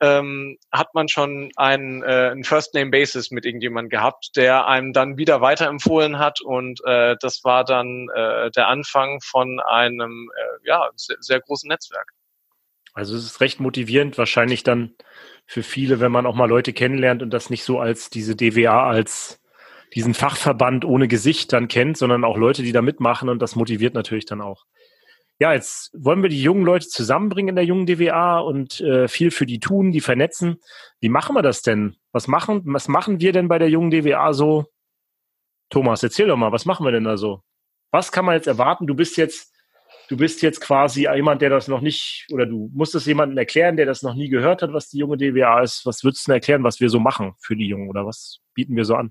[0.03, 4.93] ähm, hat man schon einen, äh, einen First Name Basis mit irgendjemand gehabt, der einem
[4.93, 6.41] dann wieder weiterempfohlen hat.
[6.41, 11.69] Und äh, das war dann äh, der Anfang von einem äh, ja sehr, sehr großen
[11.69, 12.11] Netzwerk.
[12.95, 14.95] Also es ist recht motivierend, wahrscheinlich dann
[15.47, 18.89] für viele, wenn man auch mal Leute kennenlernt und das nicht so als diese DWA
[18.89, 19.41] als
[19.95, 23.29] diesen Fachverband ohne Gesicht dann kennt, sondern auch Leute, die da mitmachen.
[23.29, 24.65] Und das motiviert natürlich dann auch
[25.43, 29.33] ja, jetzt wollen wir die jungen Leute zusammenbringen in der jungen DWA und äh, viel
[29.33, 30.61] für die tun, die vernetzen.
[31.01, 31.97] Wie machen wir das denn?
[32.13, 34.67] Was machen, was machen wir denn bei der jungen DWA so?
[35.69, 37.43] Thomas, erzähl doch mal, was machen wir denn da so?
[37.91, 38.87] Was kann man jetzt erwarten?
[38.87, 39.53] Du bist jetzt,
[40.09, 43.77] du bist jetzt quasi jemand, der das noch nicht, oder du musst es jemandem erklären,
[43.77, 45.85] der das noch nie gehört hat, was die junge DWA ist.
[45.85, 48.77] Was würdest du denn erklären, was wir so machen für die Jungen oder was bieten
[48.77, 49.11] wir so an?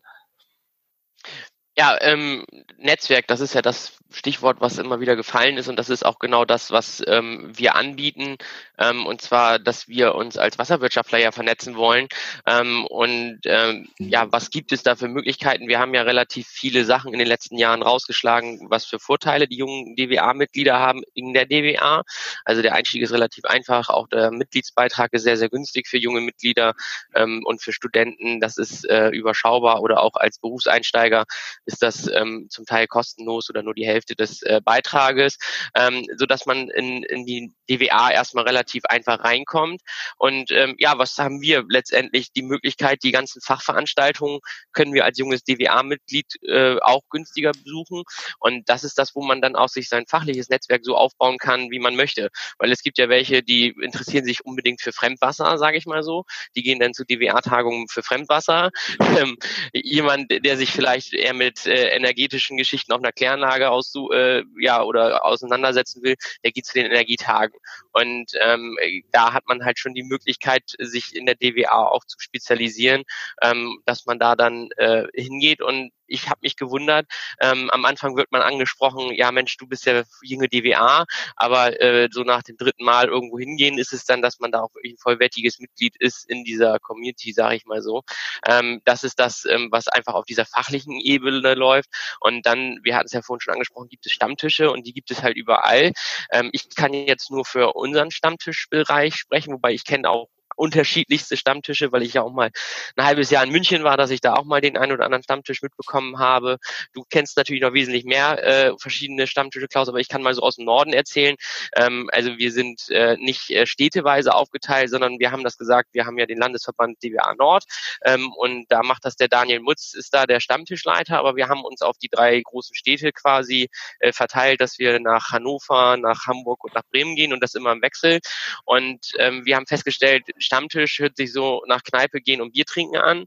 [1.82, 2.46] Ja, ähm,
[2.78, 6.20] Netzwerk, das ist ja das Stichwort, was immer wieder gefallen ist und das ist auch
[6.20, 8.38] genau das, was ähm, wir anbieten
[8.78, 12.08] ähm, und zwar, dass wir uns als Wasserwirtschaftler ja vernetzen wollen
[12.46, 15.68] ähm, und ähm, ja, was gibt es da für Möglichkeiten?
[15.70, 19.58] Wir haben ja relativ viele Sachen in den letzten Jahren rausgeschlagen, was für Vorteile die
[19.58, 22.04] jungen DWA-Mitglieder haben in der DWA.
[22.46, 26.22] Also der Einstieg ist relativ einfach, auch der Mitgliedsbeitrag ist sehr, sehr günstig für junge
[26.22, 26.74] Mitglieder
[27.16, 31.26] ähm, und für Studenten, das ist äh, überschaubar oder auch als Berufseinsteiger
[31.72, 35.38] ist das ähm, zum Teil kostenlos oder nur die Hälfte des äh, Beitrages,
[35.76, 39.82] ähm, so dass man in, in die DWA erstmal relativ einfach reinkommt.
[40.18, 42.32] Und ähm, ja, was haben wir letztendlich?
[42.34, 44.40] Die Möglichkeit, die ganzen Fachveranstaltungen
[44.74, 48.04] können wir als junges DWA-Mitglied äh, auch günstiger besuchen.
[48.40, 51.72] Und das ist das, wo man dann auch sich sein fachliches Netzwerk so aufbauen kann,
[51.72, 52.30] wie man möchte.
[52.58, 56.26] Weil es gibt ja welche, die interessieren sich unbedingt für Fremdwasser, sage ich mal so.
[56.56, 58.72] Die gehen dann zu DWA-Tagungen für Fremdwasser.
[59.12, 59.36] Ähm,
[59.74, 64.84] jemand, der sich vielleicht eher mit äh, energetischen Geschichten auf einer Kläranlage aus, äh, ja,
[64.84, 67.58] oder auseinandersetzen will, der geht zu den Energietagen.
[67.94, 68.78] Und ähm,
[69.12, 73.04] da hat man halt schon die Möglichkeit, sich in der DWA auch zu spezialisieren,
[73.42, 77.08] ähm, dass man da dann äh, hingeht und ich habe mich gewundert.
[77.40, 82.10] Ähm, am Anfang wird man angesprochen, ja Mensch, du bist ja junge DWA, aber äh,
[82.12, 84.94] so nach dem dritten Mal irgendwo hingehen, ist es dann, dass man da auch wirklich
[84.94, 88.04] ein vollwertiges Mitglied ist in dieser Community, sage ich mal so.
[88.46, 91.90] Ähm, das ist das, ähm, was einfach auf dieser fachlichen Ebene läuft.
[92.20, 95.12] Und dann, wir hatten es ja vorhin schon angesprochen, gibt es Stammtische und die gibt
[95.12, 95.94] es halt überall.
[96.32, 101.92] Ähm, ich kann jetzt nur für unseren Stammtischbereich sprechen, wobei ich kenne auch unterschiedlichste Stammtische,
[101.92, 102.52] weil ich ja auch mal
[102.96, 105.24] ein halbes Jahr in München war, dass ich da auch mal den einen oder anderen
[105.24, 106.58] Stammtisch mitbekommen habe.
[106.94, 110.42] Du kennst natürlich noch wesentlich mehr äh, verschiedene Stammtische, Klaus, aber ich kann mal so
[110.42, 111.36] aus dem Norden erzählen.
[111.76, 116.06] Ähm, also wir sind äh, nicht äh, städteweise aufgeteilt, sondern wir haben das gesagt, wir
[116.06, 117.66] haben ja den Landesverband DWA Nord
[118.04, 121.64] ähm, und da macht das der Daniel Mutz, ist da der Stammtischleiter, aber wir haben
[121.64, 126.64] uns auf die drei großen Städte quasi äh, verteilt, dass wir nach Hannover, nach Hamburg
[126.64, 128.20] und nach Bremen gehen und das immer im Wechsel.
[128.66, 132.98] Und ähm, wir haben festgestellt, Stammtisch hört sich so nach Kneipe gehen und Bier trinken
[132.98, 133.26] an.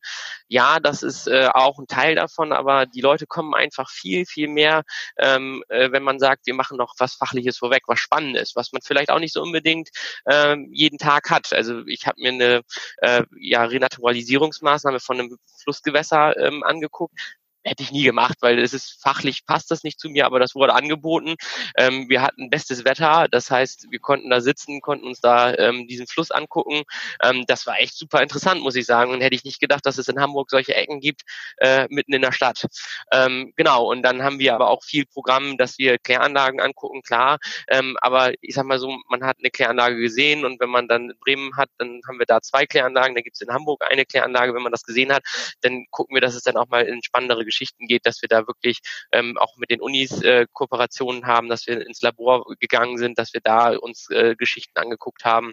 [0.49, 4.49] Ja, das ist äh, auch ein Teil davon, aber die Leute kommen einfach viel, viel
[4.49, 4.83] mehr,
[5.19, 8.83] ähm, äh, wenn man sagt, wir machen noch was Fachliches vorweg, was Spannendes, was man
[8.83, 9.91] vielleicht auch nicht so unbedingt
[10.31, 11.53] ähm, jeden Tag hat.
[11.53, 12.63] Also ich habe mir eine
[12.99, 17.19] äh, ja, Renaturalisierungsmaßnahme von einem Flussgewässer ähm, angeguckt
[17.65, 20.55] hätte ich nie gemacht, weil es ist fachlich passt das nicht zu mir, aber das
[20.55, 21.35] wurde angeboten.
[21.77, 25.87] Ähm, wir hatten bestes Wetter, das heißt, wir konnten da sitzen, konnten uns da ähm,
[25.89, 26.83] diesen Fluss angucken.
[27.23, 29.11] Ähm, das war echt super interessant, muss ich sagen.
[29.11, 31.23] Und hätte ich nicht gedacht, dass es in Hamburg solche Ecken gibt,
[31.59, 32.67] äh, mitten in der Stadt.
[33.13, 37.39] Ähm, genau, und dann haben wir aber auch viel Programm, dass wir Kläranlagen angucken, klar.
[37.69, 41.13] Ähm, aber ich sag mal so, man hat eine Kläranlage gesehen und wenn man dann
[41.21, 44.55] Bremen hat, dann haben wir da zwei Kläranlagen, da gibt es in Hamburg eine Kläranlage,
[44.55, 45.23] wenn man das gesehen hat,
[45.63, 47.45] dann gucken wir, dass es dann auch mal in spannendere
[47.87, 48.81] geht, dass wir da wirklich
[49.13, 53.33] ähm, auch mit den Unis äh, Kooperationen haben, dass wir ins Labor gegangen sind, dass
[53.33, 55.53] wir da uns äh, Geschichten angeguckt haben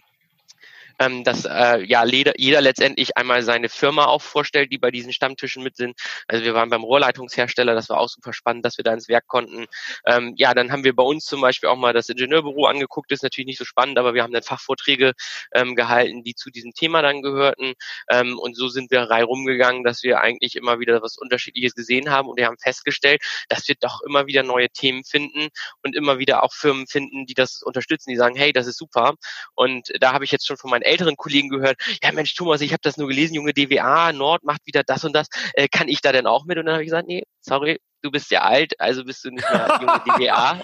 [1.02, 5.12] ähm, dass äh, ja jeder, jeder letztendlich einmal seine Firma auch vorstellt, die bei diesen
[5.12, 6.00] Stammtischen mit sind.
[6.28, 9.28] Also wir waren beim Rohrleitungshersteller, das war auch super spannend, dass wir da ins Werk
[9.28, 9.66] konnten.
[10.06, 13.18] Ähm, ja, dann haben wir bei uns zum Beispiel auch mal das Ingenieurbüro angeguckt, das
[13.18, 15.14] ist natürlich nicht so spannend, aber wir haben dann Fachvorträge
[15.54, 17.74] ähm, gehalten, die zu diesem Thema dann gehörten.
[18.10, 22.12] Ähm, und so sind wir rei rumgegangen, dass wir eigentlich immer wieder was Unterschiedliches gesehen
[22.12, 25.48] haben und wir haben festgestellt, dass wir doch immer wieder neue Themen finden
[25.82, 29.16] und immer wieder auch Firmen finden, die das unterstützen, die sagen, hey, das ist super.
[29.56, 32.72] Und da habe ich jetzt schon von meinen älteren Kollegen gehört, ja Mensch Thomas, ich
[32.72, 36.02] habe das nur gelesen, junge DWA, Nord macht wieder das und das, äh, kann ich
[36.02, 36.58] da denn auch mit?
[36.58, 39.50] Und dann habe ich gesagt, nee, sorry, du bist ja alt, also bist du nicht
[39.50, 40.60] mehr junge DWA.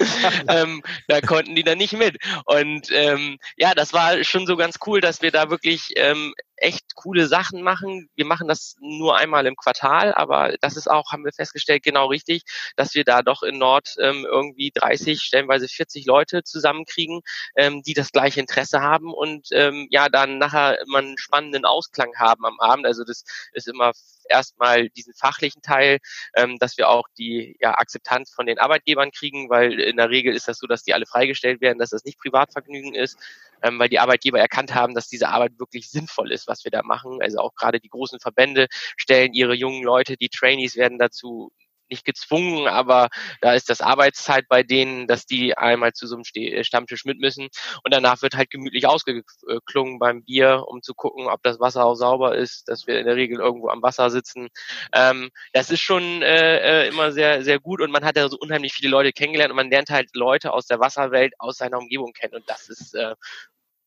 [0.48, 2.16] ähm, da konnten die dann nicht mit.
[2.46, 6.94] Und ähm, ja, das war schon so ganz cool, dass wir da wirklich ähm, echt
[6.94, 8.08] coole Sachen machen.
[8.14, 12.06] Wir machen das nur einmal im Quartal, aber das ist auch, haben wir festgestellt, genau
[12.06, 12.42] richtig,
[12.76, 17.22] dass wir da doch in Nord ähm, irgendwie 30, stellenweise 40 Leute zusammenkriegen,
[17.56, 22.12] ähm, die das gleiche Interesse haben und ähm, ja, dann nachher immer einen spannenden Ausklang
[22.16, 22.86] haben am Abend.
[22.86, 23.92] Also das ist immer
[24.28, 25.98] erstmal diesen fachlichen Teil,
[26.36, 30.34] ähm, dass wir auch die ja, Akzeptanz von den Arbeitgebern kriegen, weil in der Regel
[30.34, 33.18] ist das so, dass die alle freigestellt werden, dass das nicht Privatvergnügen ist,
[33.62, 36.82] ähm, weil die Arbeitgeber erkannt haben, dass diese Arbeit wirklich sinnvoll ist, was wir da
[36.82, 37.18] machen.
[37.20, 41.52] Also auch gerade die großen Verbände stellen ihre jungen Leute, die Trainees werden dazu
[41.90, 43.08] nicht gezwungen, aber
[43.40, 47.18] da ist das Arbeitszeit bei denen, dass die einmal zu so einem äh, Stammtisch mit
[47.20, 47.48] müssen
[47.84, 51.94] und danach wird halt gemütlich ausgeklungen beim Bier, um zu gucken, ob das Wasser auch
[51.94, 54.48] sauber ist, dass wir in der Regel irgendwo am Wasser sitzen.
[54.92, 58.38] Ähm, das ist schon äh, äh immer sehr, sehr gut und man hat ja so
[58.38, 62.12] unheimlich viele Leute kennengelernt und man lernt halt Leute aus der Wasserwelt, aus seiner Umgebung
[62.12, 63.14] kennen und das ist äh,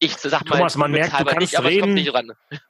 [0.03, 2.07] ich sag mal, Thomas, man merkt, du kannst nicht, reden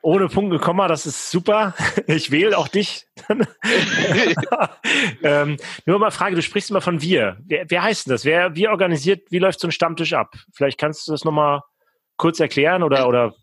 [0.02, 1.74] ohne Punkt und Komma, das ist super.
[2.08, 3.06] Ich wähle auch dich.
[5.24, 7.38] ähm, nur mal Frage, du sprichst immer von wir.
[7.46, 8.26] Wer, wer heißt denn das?
[8.26, 10.36] Wer, wie organisiert, wie läuft so ein Stammtisch ab?
[10.54, 11.62] Vielleicht kannst du das nochmal
[12.18, 13.34] kurz erklären oder, oder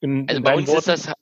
[0.00, 0.90] in, also bei uns Worten?
[0.90, 1.14] ist das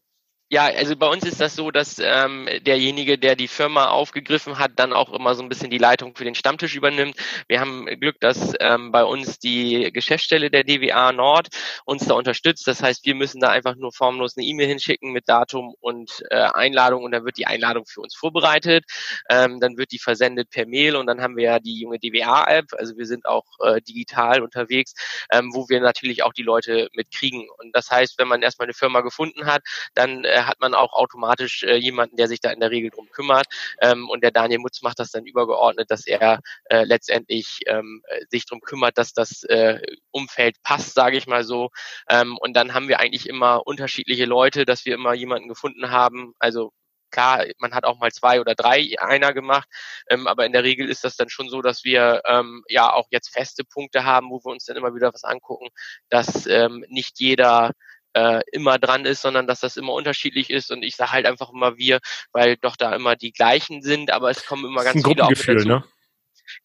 [0.50, 4.72] ja, also bei uns ist das so, dass ähm, derjenige, der die Firma aufgegriffen hat,
[4.76, 7.16] dann auch immer so ein bisschen die Leitung für den Stammtisch übernimmt.
[7.48, 11.48] Wir haben Glück, dass ähm, bei uns die Geschäftsstelle der DWA Nord
[11.84, 12.66] uns da unterstützt.
[12.66, 16.37] Das heißt, wir müssen da einfach nur formlos eine E-Mail hinschicken mit Datum und äh,
[16.37, 18.84] Einladung und dann wird die Einladung für uns vorbereitet.
[19.28, 22.72] Ähm, dann wird die versendet per Mail und dann haben wir ja die junge DWA-App.
[22.78, 24.94] Also wir sind auch äh, digital unterwegs,
[25.30, 27.46] ähm, wo wir natürlich auch die Leute mitkriegen.
[27.58, 30.92] Und das heißt, wenn man erstmal eine Firma gefunden hat, dann äh, hat man auch
[30.92, 33.46] automatisch äh, jemanden, der sich da in der Regel drum kümmert.
[33.81, 38.46] Ähm, und der Daniel Mutz macht das dann übergeordnet, dass er äh, letztendlich ähm, sich
[38.46, 41.70] drum kümmert, dass das äh, Umfeld passt, sage ich mal so.
[42.09, 46.35] Ähm, und dann haben wir eigentlich immer unterschiedliche Leute, dass wir immer jemanden gefunden haben.
[46.38, 46.72] Also
[47.11, 49.68] klar, man hat auch mal zwei oder drei einer gemacht,
[50.09, 53.07] ähm, aber in der Regel ist das dann schon so, dass wir ähm, ja auch
[53.11, 55.68] jetzt feste Punkte haben, wo wir uns dann immer wieder was angucken,
[56.09, 57.72] dass ähm, nicht jeder
[58.14, 60.70] äh, immer dran ist, sondern dass das immer unterschiedlich ist.
[60.70, 62.00] Und ich sage halt einfach immer wir,
[62.32, 65.38] weil doch da immer die gleichen sind, aber es kommen immer ganz viele auch mit
[65.38, 65.68] dazu.
[65.68, 65.84] Ne?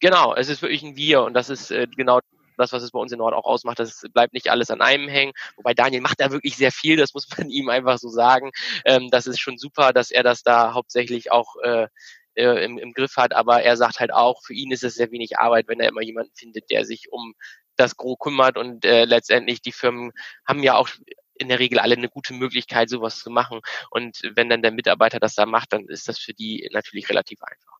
[0.00, 2.20] Genau, es ist wirklich ein Wir und das ist äh, genau
[2.56, 5.08] das, was es bei uns in Nord auch ausmacht, das bleibt nicht alles an einem
[5.08, 5.32] hängen.
[5.56, 8.50] Wobei Daniel macht da wirklich sehr viel, das muss man ihm einfach so sagen.
[8.84, 11.88] Ähm, das ist schon super, dass er das da hauptsächlich auch äh,
[12.34, 15.10] äh, im, im Griff hat, aber er sagt halt auch, für ihn ist es sehr
[15.10, 17.34] wenig Arbeit, wenn er immer jemanden findet, der sich um
[17.76, 20.12] das Gros kümmert und äh, letztendlich die Firmen
[20.46, 20.88] haben ja auch
[21.34, 23.60] in der Regel alle eine gute Möglichkeit, sowas zu machen.
[23.90, 27.42] Und wenn dann der Mitarbeiter das da macht, dann ist das für die natürlich relativ
[27.42, 27.78] einfach.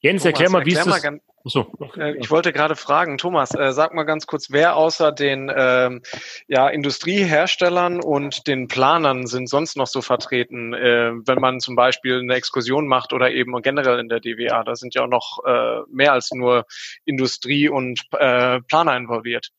[0.00, 1.02] Jens, Thomas, erklär mal, wie ist das?
[1.44, 1.72] So.
[1.96, 6.02] Äh, ich wollte gerade fragen, Thomas, äh, sag mal ganz kurz, wer außer den ähm,
[6.46, 12.20] ja, Industrieherstellern und den Planern sind sonst noch so vertreten, äh, wenn man zum Beispiel
[12.20, 14.62] eine Exkursion macht oder eben generell in der DWA?
[14.64, 16.66] Da sind ja auch noch äh, mehr als nur
[17.04, 19.50] Industrie und äh, Planer involviert.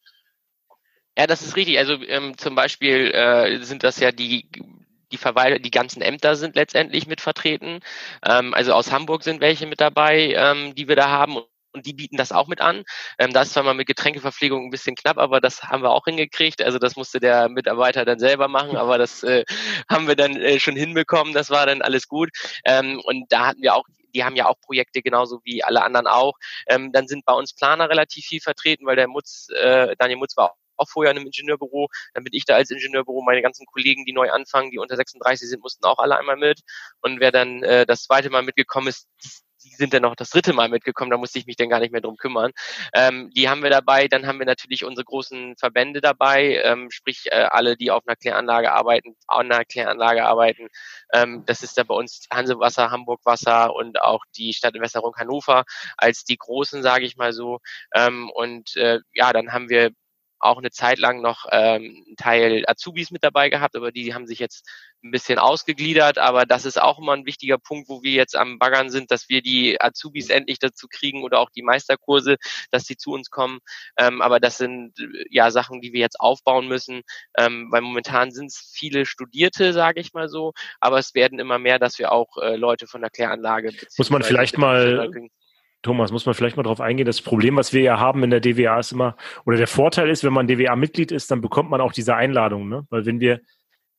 [1.19, 1.77] Ja, das ist richtig.
[1.79, 4.49] Also ähm, zum Beispiel äh, sind das ja die
[5.11, 7.81] die Verwalter, die ganzen Ämter sind letztendlich mit vertreten.
[8.25, 11.39] Ähm, also aus Hamburg sind welche mit dabei, ähm, die wir da haben
[11.73, 12.85] und die bieten das auch mit an.
[13.17, 16.05] Ähm, da ist zwar mal mit Getränkeverpflegung ein bisschen knapp, aber das haben wir auch
[16.05, 16.61] hingekriegt.
[16.61, 19.43] Also das musste der Mitarbeiter dann selber machen, aber das äh,
[19.89, 21.33] haben wir dann äh, schon hinbekommen.
[21.33, 22.29] Das war dann alles gut.
[22.63, 23.83] Ähm, und da hatten wir auch
[24.15, 26.33] die haben ja auch Projekte genauso wie alle anderen auch.
[26.67, 30.37] Ähm, dann sind bei uns Planer relativ viel vertreten, weil der Mutz, äh, Daniel Mutz
[30.37, 31.87] war auch vorher in einem Ingenieurbüro.
[32.13, 33.21] Dann bin ich da als Ingenieurbüro.
[33.21, 36.61] Meine ganzen Kollegen, die neu anfangen, die unter 36 sind, mussten auch alle einmal mit.
[37.01, 39.07] Und wer dann äh, das zweite Mal mitgekommen ist,
[39.63, 41.91] die sind dann noch das dritte Mal mitgekommen, da musste ich mich dann gar nicht
[41.91, 42.51] mehr drum kümmern.
[42.93, 47.27] Ähm, die haben wir dabei, dann haben wir natürlich unsere großen Verbände dabei, ähm, sprich
[47.31, 50.67] äh, alle, die auf einer Kläranlage arbeiten, an einer Kläranlage arbeiten.
[51.13, 55.65] Ähm, das ist da bei uns Hansewasser, Hamburg Wasser und auch die Stadtentwässerung Hannover
[55.97, 57.59] als die großen, sage ich mal so.
[57.93, 59.91] Ähm, und äh, ja, dann haben wir
[60.39, 64.27] auch eine Zeit lang noch ähm, einen Teil Azubis mit dabei gehabt, aber die haben
[64.27, 64.67] sich jetzt
[65.03, 66.17] ein bisschen ausgegliedert.
[66.17, 69.29] Aber das ist auch immer ein wichtiger Punkt, wo wir jetzt am Baggern sind, dass
[69.29, 72.37] wir die Azubis endlich dazu kriegen oder auch die Meisterkurse,
[72.71, 73.59] dass die zu uns kommen.
[73.97, 74.93] Ähm, aber das sind
[75.29, 77.01] ja Sachen, die wir jetzt aufbauen müssen,
[77.37, 81.59] ähm, weil momentan sind es viele Studierte, sage ich mal so, aber es werden immer
[81.59, 85.09] mehr, dass wir auch äh, Leute von der Kläranlage muss man vielleicht mal
[85.81, 87.05] Thomas, muss man vielleicht mal drauf eingehen.
[87.05, 89.15] Das Problem, was wir ja haben in der DWA ist immer,
[89.45, 92.67] oder der Vorteil ist, wenn man DWA-Mitglied ist, dann bekommt man auch diese Einladung.
[92.67, 92.85] Ne?
[92.89, 93.39] Weil wenn wir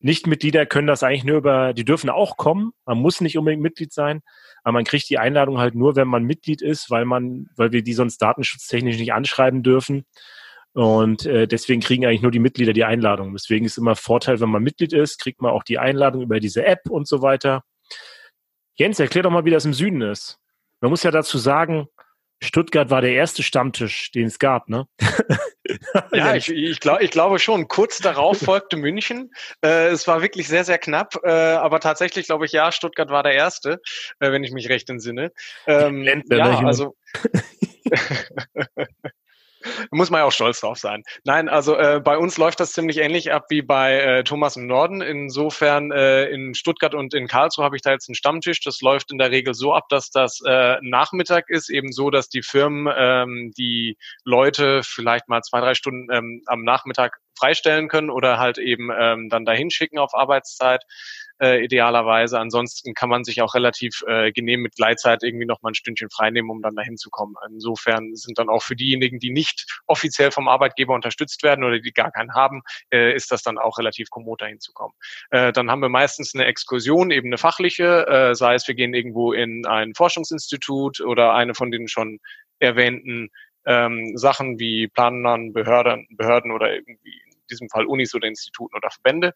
[0.00, 2.72] nicht Mitglieder können das eigentlich nur über, die dürfen auch kommen.
[2.86, 4.22] Man muss nicht unbedingt Mitglied sein,
[4.62, 7.82] aber man kriegt die Einladung halt nur, wenn man Mitglied ist, weil man, weil wir
[7.82, 10.04] die sonst datenschutztechnisch nicht anschreiben dürfen.
[10.72, 13.32] Und äh, deswegen kriegen eigentlich nur die Mitglieder die Einladung.
[13.32, 16.64] Deswegen ist immer Vorteil, wenn man Mitglied ist, kriegt man auch die Einladung über diese
[16.64, 17.62] App und so weiter.
[18.76, 20.39] Jens, erklär doch mal, wie das im Süden ist.
[20.80, 21.86] Man muss ja dazu sagen,
[22.42, 24.86] Stuttgart war der erste Stammtisch, den es gab, ne?
[26.12, 27.68] ja, ich, ich, glaub, ich glaube schon.
[27.68, 29.30] Kurz darauf folgte München.
[29.62, 33.22] Äh, es war wirklich sehr, sehr knapp, äh, aber tatsächlich glaube ich, ja, Stuttgart war
[33.22, 33.80] der erste,
[34.20, 35.32] äh, wenn ich mich recht entsinne.
[35.66, 36.96] Ähm, ja, also
[39.90, 41.02] muss man ja auch stolz drauf sein.
[41.24, 44.66] Nein, also äh, bei uns läuft das ziemlich ähnlich ab wie bei äh, Thomas im
[44.66, 45.00] Norden.
[45.00, 48.60] Insofern äh, in Stuttgart und in Karlsruhe habe ich da jetzt einen Stammtisch.
[48.60, 52.28] Das läuft in der Regel so ab, dass das äh, Nachmittag ist, eben so, dass
[52.28, 58.10] die Firmen ähm, die Leute vielleicht mal zwei, drei Stunden ähm, am Nachmittag freistellen können
[58.10, 60.84] oder halt eben ähm, dann dahin schicken auf Arbeitszeit
[61.40, 62.38] äh, idealerweise.
[62.38, 66.10] Ansonsten kann man sich auch relativ äh, genehm mit Gleitzeit irgendwie noch mal ein Stündchen
[66.10, 67.34] freinehmen, um dann dahin zu kommen.
[67.48, 71.92] Insofern sind dann auch für diejenigen, die nicht offiziell vom Arbeitgeber unterstützt werden oder die
[71.92, 74.94] gar keinen haben, äh, ist das dann auch relativ kommod dahin zu kommen.
[75.30, 78.94] Äh, dann haben wir meistens eine Exkursion, eben eine fachliche, äh, sei es wir gehen
[78.94, 82.20] irgendwo in ein Forschungsinstitut oder eine von den schon
[82.58, 83.30] erwähnten
[83.66, 87.20] ähm, Sachen wie Planern, Behörden, Behörden oder irgendwie
[87.50, 89.34] diesem Fall Unis oder Instituten oder Verbände.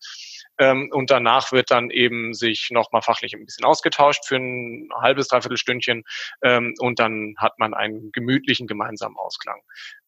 [0.58, 5.28] Ähm, und danach wird dann eben sich nochmal fachlich ein bisschen ausgetauscht für ein halbes,
[5.28, 6.04] dreiviertel Stündchen
[6.42, 9.60] ähm, und dann hat man einen gemütlichen gemeinsamen Ausklang,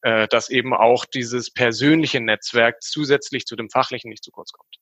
[0.02, 4.76] äh, dass eben auch dieses persönliche Netzwerk zusätzlich zu dem fachlichen nicht zu kurz kommt.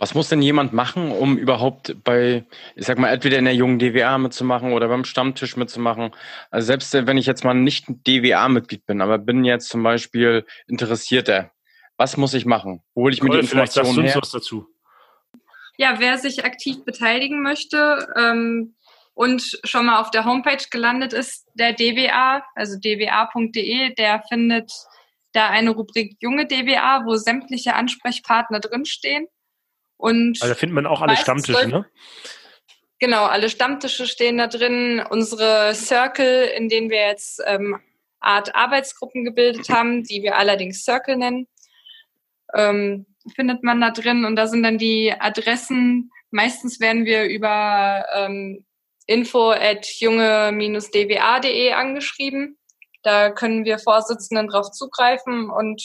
[0.00, 3.78] Was muss denn jemand machen, um überhaupt bei, ich sag mal, entweder in der jungen
[3.78, 6.12] DWA mitzumachen oder beim Stammtisch mitzumachen?
[6.50, 11.50] Also selbst wenn ich jetzt mal nicht DWA-Mitglied bin, aber bin jetzt zum Beispiel Interessierter
[12.00, 12.82] was muss ich machen?
[12.94, 14.16] Wo hole ich mir die Informationen her?
[14.16, 14.66] Was dazu.
[15.76, 18.74] Ja, wer sich aktiv beteiligen möchte ähm,
[19.12, 24.72] und schon mal auf der Homepage gelandet ist, der DWA, also dwa.de, der findet
[25.32, 29.26] da eine Rubrik junge DWA, wo sämtliche Ansprechpartner drinstehen.
[29.98, 31.84] Und also da findet man auch alle Stammtische, ne?
[32.98, 35.04] Genau, alle Stammtische stehen da drin.
[35.10, 37.78] Unsere Circle, in denen wir jetzt ähm,
[38.20, 41.46] Art Arbeitsgruppen gebildet haben, die wir allerdings Circle nennen
[42.54, 46.10] ähm, findet man da drin und da sind dann die Adressen.
[46.30, 48.64] Meistens werden wir über ähm,
[49.06, 52.58] info at junge-dwa.de angeschrieben.
[53.02, 55.82] Da können wir Vorsitzenden drauf zugreifen und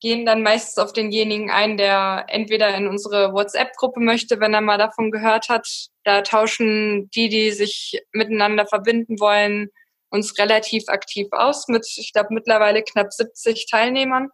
[0.00, 4.76] gehen dann meistens auf denjenigen ein, der entweder in unsere WhatsApp-Gruppe möchte, wenn er mal
[4.76, 5.66] davon gehört hat.
[6.04, 9.70] Da tauschen die, die sich miteinander verbinden wollen,
[10.10, 14.28] uns relativ aktiv aus mit, ich glaube, mittlerweile knapp 70 Teilnehmern.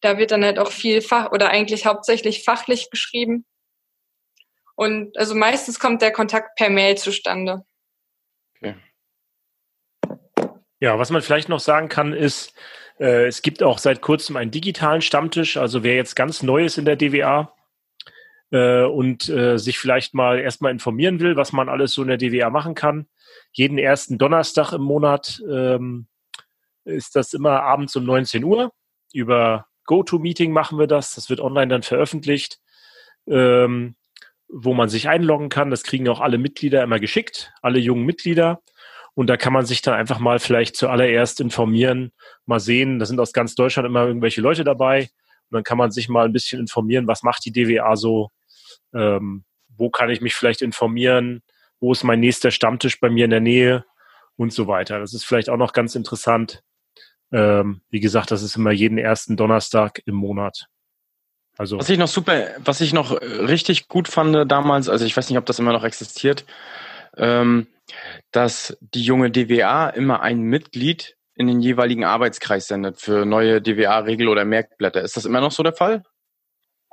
[0.00, 3.44] Da wird dann halt auch viel Fach oder eigentlich hauptsächlich fachlich geschrieben.
[4.74, 7.64] Und also meistens kommt der Kontakt per Mail zustande.
[8.56, 8.76] Okay.
[10.80, 12.54] Ja, was man vielleicht noch sagen kann, ist,
[13.00, 15.56] äh, es gibt auch seit kurzem einen digitalen Stammtisch.
[15.56, 17.52] Also wer jetzt ganz neu ist in der DWA
[18.52, 22.18] äh, und äh, sich vielleicht mal erstmal informieren will, was man alles so in der
[22.18, 23.08] DWA machen kann,
[23.52, 26.06] jeden ersten Donnerstag im Monat ähm,
[26.84, 28.72] ist das immer abends um 19 Uhr.
[29.12, 31.14] Über GoToMeeting machen wir das.
[31.14, 32.60] Das wird online dann veröffentlicht,
[33.26, 33.96] ähm,
[34.46, 35.70] wo man sich einloggen kann.
[35.70, 38.60] Das kriegen auch alle Mitglieder immer geschickt, alle jungen Mitglieder.
[39.14, 42.12] Und da kann man sich dann einfach mal vielleicht zuallererst informieren,
[42.44, 42.98] mal sehen.
[42.98, 45.08] Da sind aus ganz Deutschland immer irgendwelche Leute dabei.
[45.50, 48.30] Und dann kann man sich mal ein bisschen informieren, was macht die DWA so,
[48.94, 51.42] ähm, wo kann ich mich vielleicht informieren,
[51.80, 53.86] wo ist mein nächster Stammtisch bei mir in der Nähe
[54.36, 55.00] und so weiter.
[55.00, 56.62] Das ist vielleicht auch noch ganz interessant.
[57.32, 60.66] Ähm, wie gesagt, das ist immer jeden ersten Donnerstag im Monat.
[61.58, 65.28] Also was ich noch super, was ich noch richtig gut fand damals, also ich weiß
[65.28, 66.44] nicht, ob das immer noch existiert,
[67.16, 67.66] ähm,
[68.30, 74.28] dass die junge DWA immer ein Mitglied in den jeweiligen Arbeitskreis sendet für neue DWA-Regel-
[74.28, 75.02] oder Merkblätter.
[75.02, 76.02] Ist das immer noch so der Fall?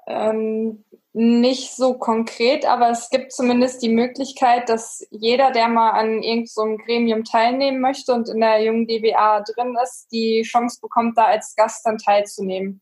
[0.08, 0.84] Ähm,
[1.18, 6.46] nicht so konkret, aber es gibt zumindest die Möglichkeit, dass jeder, der mal an irgendeinem
[6.48, 11.28] so Gremium teilnehmen möchte und in der jungen DBA drin ist, die Chance bekommt, da
[11.28, 12.82] als Gast dann teilzunehmen.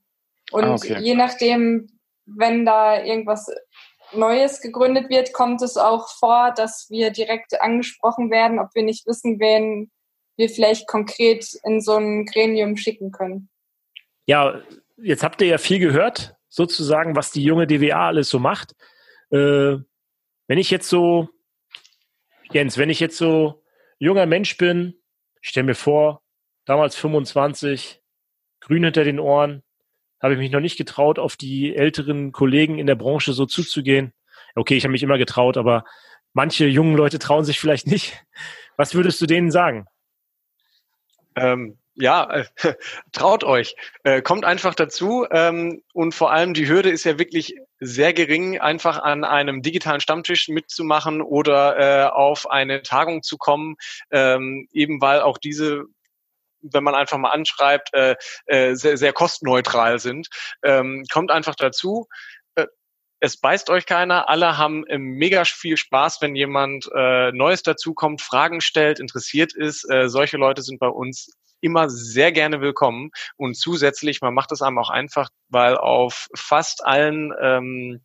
[0.52, 0.98] Und ah, okay.
[1.00, 3.52] je nachdem, wenn da irgendwas
[4.14, 9.06] Neues gegründet wird, kommt es auch vor, dass wir direkt angesprochen werden, ob wir nicht
[9.06, 9.92] wissen, wen
[10.38, 13.50] wir vielleicht konkret in so ein Gremium schicken können.
[14.26, 14.60] Ja,
[14.98, 18.76] jetzt habt ihr ja viel gehört sozusagen, was die junge DWA alles so macht.
[19.32, 19.78] Äh,
[20.48, 21.30] wenn ich jetzt so,
[22.52, 23.64] Jens, wenn ich jetzt so
[23.98, 24.94] junger Mensch bin,
[25.42, 26.22] ich stelle mir vor,
[26.66, 28.04] damals 25,
[28.60, 29.64] grün hinter den Ohren,
[30.22, 34.14] habe ich mich noch nicht getraut, auf die älteren Kollegen in der Branche so zuzugehen.
[34.54, 35.86] Okay, ich habe mich immer getraut, aber
[36.34, 38.24] manche jungen Leute trauen sich vielleicht nicht.
[38.78, 39.88] Was würdest du denen sagen?
[41.36, 42.46] Ähm, ja, äh,
[43.12, 47.56] traut euch, äh, kommt einfach dazu ähm, und vor allem die Hürde ist ja wirklich
[47.80, 53.76] sehr gering, einfach an einem digitalen Stammtisch mitzumachen oder äh, auf eine Tagung zu kommen,
[54.12, 55.84] ähm, eben weil auch diese
[56.66, 58.16] wenn man einfach mal anschreibt, äh,
[58.46, 60.30] äh, sehr, sehr kostenneutral sind.
[60.64, 62.08] Ähm, kommt einfach dazu
[62.56, 62.68] äh,
[63.20, 64.30] es beißt euch keiner.
[64.30, 69.90] Alle haben äh, mega viel Spaß, wenn jemand äh, Neues dazukommt, Fragen stellt, interessiert ist.
[69.90, 71.32] Äh, solche Leute sind bei uns
[71.64, 73.12] immer sehr gerne willkommen.
[73.38, 78.02] Und zusätzlich, man macht es einem auch einfach, weil auf fast allen ähm,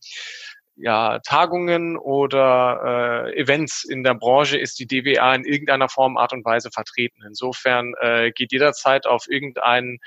[0.77, 6.33] ja, Tagungen oder äh, Events in der Branche ist die DWA in irgendeiner Form, Art
[6.33, 7.23] und Weise vertreten.
[7.27, 9.99] Insofern äh, geht jederzeit auf irgendeinen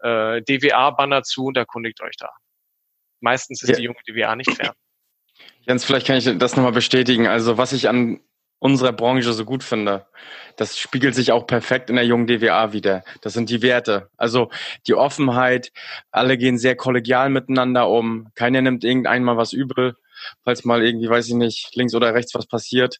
[0.00, 2.30] äh, DWA-Banner zu und erkundigt euch da.
[3.20, 3.76] Meistens ist ja.
[3.76, 4.74] die junge DWA nicht fern.
[5.62, 7.26] Jens, vielleicht kann ich das nochmal bestätigen.
[7.26, 8.20] Also was ich an
[8.58, 10.06] unserer Branche so gut finde.
[10.56, 13.04] Das spiegelt sich auch perfekt in der jungen DWA wieder.
[13.20, 14.10] Das sind die Werte.
[14.16, 14.50] Also
[14.86, 15.72] die Offenheit,
[16.10, 18.28] alle gehen sehr kollegial miteinander um.
[18.34, 19.96] Keiner nimmt irgendeinen mal was übel,
[20.44, 22.98] falls mal irgendwie, weiß ich nicht, links oder rechts was passiert.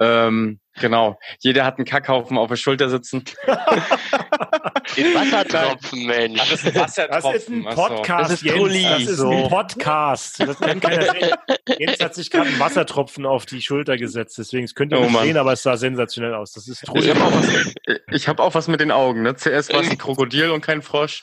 [0.00, 1.18] Ähm, Genau.
[1.40, 3.24] Jeder hat einen Kackhaufen auf der Schulter sitzen.
[4.96, 6.38] In Wassertropfen, Mensch.
[6.38, 7.32] Das ist ein Wassertropfen.
[7.32, 9.06] Das ist ein Podcast, das ist, Jens.
[9.06, 10.40] Das ist ein Podcast.
[10.40, 11.30] Das kann keiner sehen.
[11.78, 14.38] Jens hat sich gerade einen Wassertropfen auf die Schulter gesetzt.
[14.38, 16.52] Deswegen, es könnt ihr oh, nicht sehen, aber es sah sensationell aus.
[16.52, 17.10] Das ist Trulli.
[17.10, 19.22] Ich habe auch, was, hab auch was mit den Augen.
[19.22, 19.36] Ne?
[19.36, 21.22] Zuerst war es ein Krokodil und kein Frosch.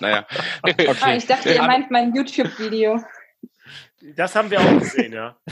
[0.00, 0.26] Naja.
[0.62, 0.90] Okay.
[1.00, 3.00] Ah, ich dachte, ihr meint mein YouTube-Video.
[4.16, 5.36] Das haben wir auch gesehen, ja.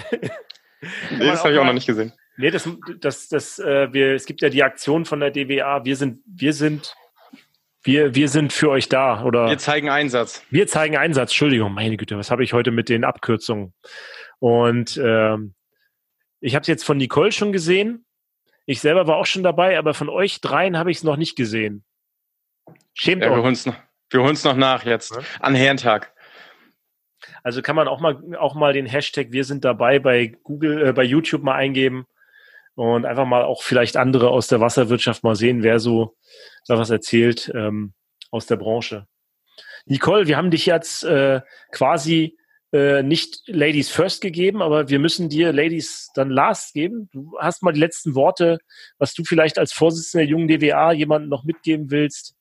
[1.12, 2.12] Nee, das habe ich auch noch nicht gesehen.
[2.36, 2.68] Nee, das,
[3.00, 5.84] das, das, äh, wir, es gibt ja die Aktion von der DWA.
[5.84, 6.96] Wir sind, wir sind,
[7.84, 9.22] wir, wir sind für euch da.
[9.22, 10.42] Oder wir zeigen Einsatz.
[10.50, 11.30] Wir zeigen Einsatz.
[11.30, 13.74] Entschuldigung, meine Güte, was habe ich heute mit den Abkürzungen?
[14.40, 15.54] Und ähm,
[16.40, 18.04] ich habe es jetzt von Nicole schon gesehen.
[18.66, 21.36] Ich selber war auch schon dabei, aber von euch dreien habe ich es noch nicht
[21.36, 21.84] gesehen.
[22.94, 23.36] Schämt ja, euch.
[23.36, 23.76] Wir holen es noch,
[24.10, 25.14] wir noch nach jetzt.
[25.14, 25.22] Ja?
[25.40, 26.11] An Herrentag.
[27.42, 30.92] Also kann man auch mal, auch mal den Hashtag Wir sind dabei bei Google, äh,
[30.92, 32.06] bei YouTube mal eingeben
[32.74, 36.16] und einfach mal auch vielleicht andere aus der Wasserwirtschaft mal sehen, wer so
[36.66, 37.92] da was erzählt ähm,
[38.30, 39.06] aus der Branche.
[39.86, 41.40] Nicole, wir haben dich jetzt äh,
[41.72, 42.36] quasi
[42.72, 47.08] äh, nicht Ladies First gegeben, aber wir müssen dir Ladies dann Last geben.
[47.12, 48.58] Du hast mal die letzten Worte,
[48.98, 52.34] was du vielleicht als Vorsitzender der jungen DWA jemanden noch mitgeben willst,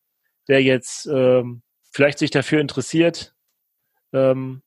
[0.48, 3.34] der jetzt ähm, vielleicht sich dafür interessiert.
[4.14, 4.62] Ähm,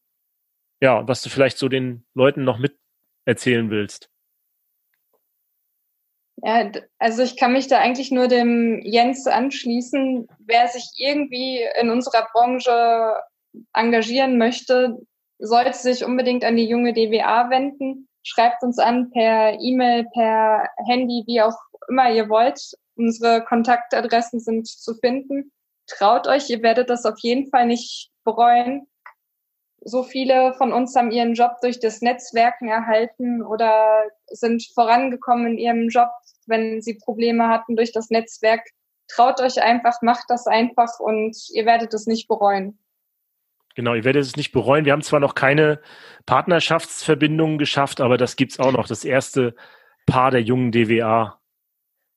[0.85, 2.79] ja, was du vielleicht so den Leuten noch mit
[3.25, 4.11] erzählen willst.
[6.43, 10.29] Ja, also ich kann mich da eigentlich nur dem Jens anschließen.
[10.41, 13.15] Wer sich irgendwie in unserer Branche
[13.73, 14.99] engagieren möchte,
[15.39, 18.07] sollte sich unbedingt an die junge DWA wenden.
[18.23, 21.57] Schreibt uns an per E-Mail, per Handy, wie auch
[21.89, 22.61] immer ihr wollt.
[22.95, 25.51] Unsere Kontaktadressen sind zu finden.
[25.87, 28.87] Traut euch, ihr werdet das auf jeden Fall nicht bereuen.
[29.85, 35.59] So viele von uns haben ihren Job durch das Netzwerken erhalten oder sind vorangekommen in
[35.59, 36.09] ihrem Job,
[36.47, 38.63] wenn sie Probleme hatten durch das Netzwerk.
[39.09, 42.79] Traut euch einfach, macht das einfach und ihr werdet es nicht bereuen.
[43.75, 44.85] Genau, ihr werdet es nicht bereuen.
[44.85, 45.81] Wir haben zwar noch keine
[46.27, 48.87] Partnerschaftsverbindungen geschafft, aber das gibt's auch noch.
[48.87, 49.55] Das erste
[50.07, 51.41] Paar der jungen DWA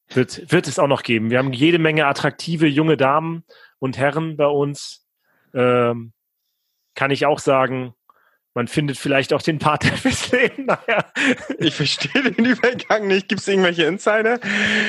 [0.09, 1.31] wird, wird es auch noch geben.
[1.31, 3.43] Wir haben jede Menge attraktive junge Damen
[3.79, 5.05] und Herren bei uns.
[5.53, 6.13] Ähm,
[6.97, 7.93] kann ich auch sagen,
[8.55, 10.65] man findet vielleicht auch den Partner fürs Leben.
[10.65, 11.05] Naja.
[11.59, 13.29] Ich verstehe den Übergang nicht.
[13.29, 14.39] Gibt es irgendwelche Insider?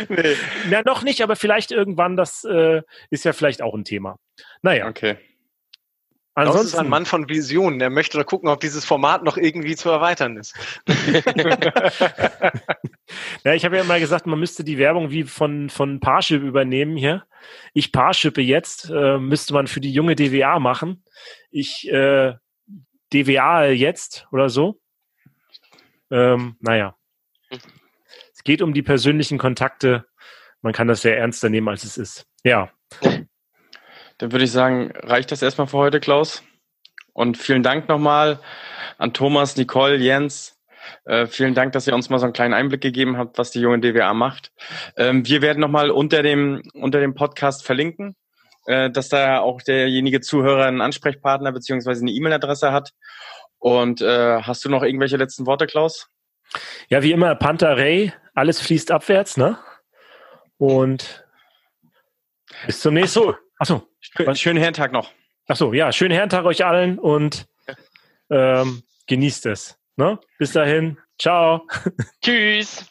[0.08, 0.34] Nee.
[0.70, 2.80] Na, noch nicht, aber vielleicht irgendwann, das äh,
[3.10, 4.16] ist ja vielleicht auch ein Thema.
[4.62, 4.88] Naja.
[4.88, 5.18] Okay.
[6.38, 7.80] Ansonsten ist ein Mann von Visionen.
[7.80, 10.54] Er möchte da gucken, ob dieses Format noch irgendwie zu erweitern ist.
[13.44, 16.96] ja, ich habe ja mal gesagt, man müsste die Werbung wie von, von Parship übernehmen
[16.96, 17.24] hier.
[17.74, 21.02] Ich Parshippe jetzt, äh, müsste man für die junge DWA machen.
[21.50, 22.34] Ich äh,
[23.12, 24.80] DWA jetzt oder so.
[26.10, 26.96] Ähm, naja.
[27.50, 30.06] Es geht um die persönlichen Kontakte.
[30.62, 32.26] Man kann das sehr ernster nehmen, als es ist.
[32.44, 32.70] Ja.
[34.18, 36.42] Dann würde ich sagen, reicht das erstmal für heute, Klaus.
[37.12, 38.40] Und vielen Dank nochmal
[38.98, 40.56] an Thomas, Nicole, Jens.
[41.04, 43.60] Äh, vielen Dank, dass ihr uns mal so einen kleinen Einblick gegeben habt, was die
[43.60, 44.52] junge DWA macht.
[44.96, 48.16] Ähm, wir werden nochmal unter dem, unter dem Podcast verlinken,
[48.66, 52.92] äh, dass da auch derjenige Zuhörer einen Ansprechpartner beziehungsweise eine E-Mail-Adresse hat.
[53.58, 56.08] Und äh, hast du noch irgendwelche letzten Worte, Klaus?
[56.88, 59.58] Ja, wie immer, Panther Ray, alles fließt abwärts, ne?
[60.56, 61.24] Und
[62.66, 63.38] bis zum nächsten Mal.
[63.58, 63.88] Achso.
[64.00, 65.12] Schön, schönen Herrentag noch.
[65.46, 67.46] Achso, ja, schönen Herrentag euch allen und
[68.30, 69.78] ähm, genießt es.
[69.96, 70.18] Ne?
[70.38, 70.98] Bis dahin.
[71.18, 71.66] Ciao.
[72.22, 72.86] Tschüss.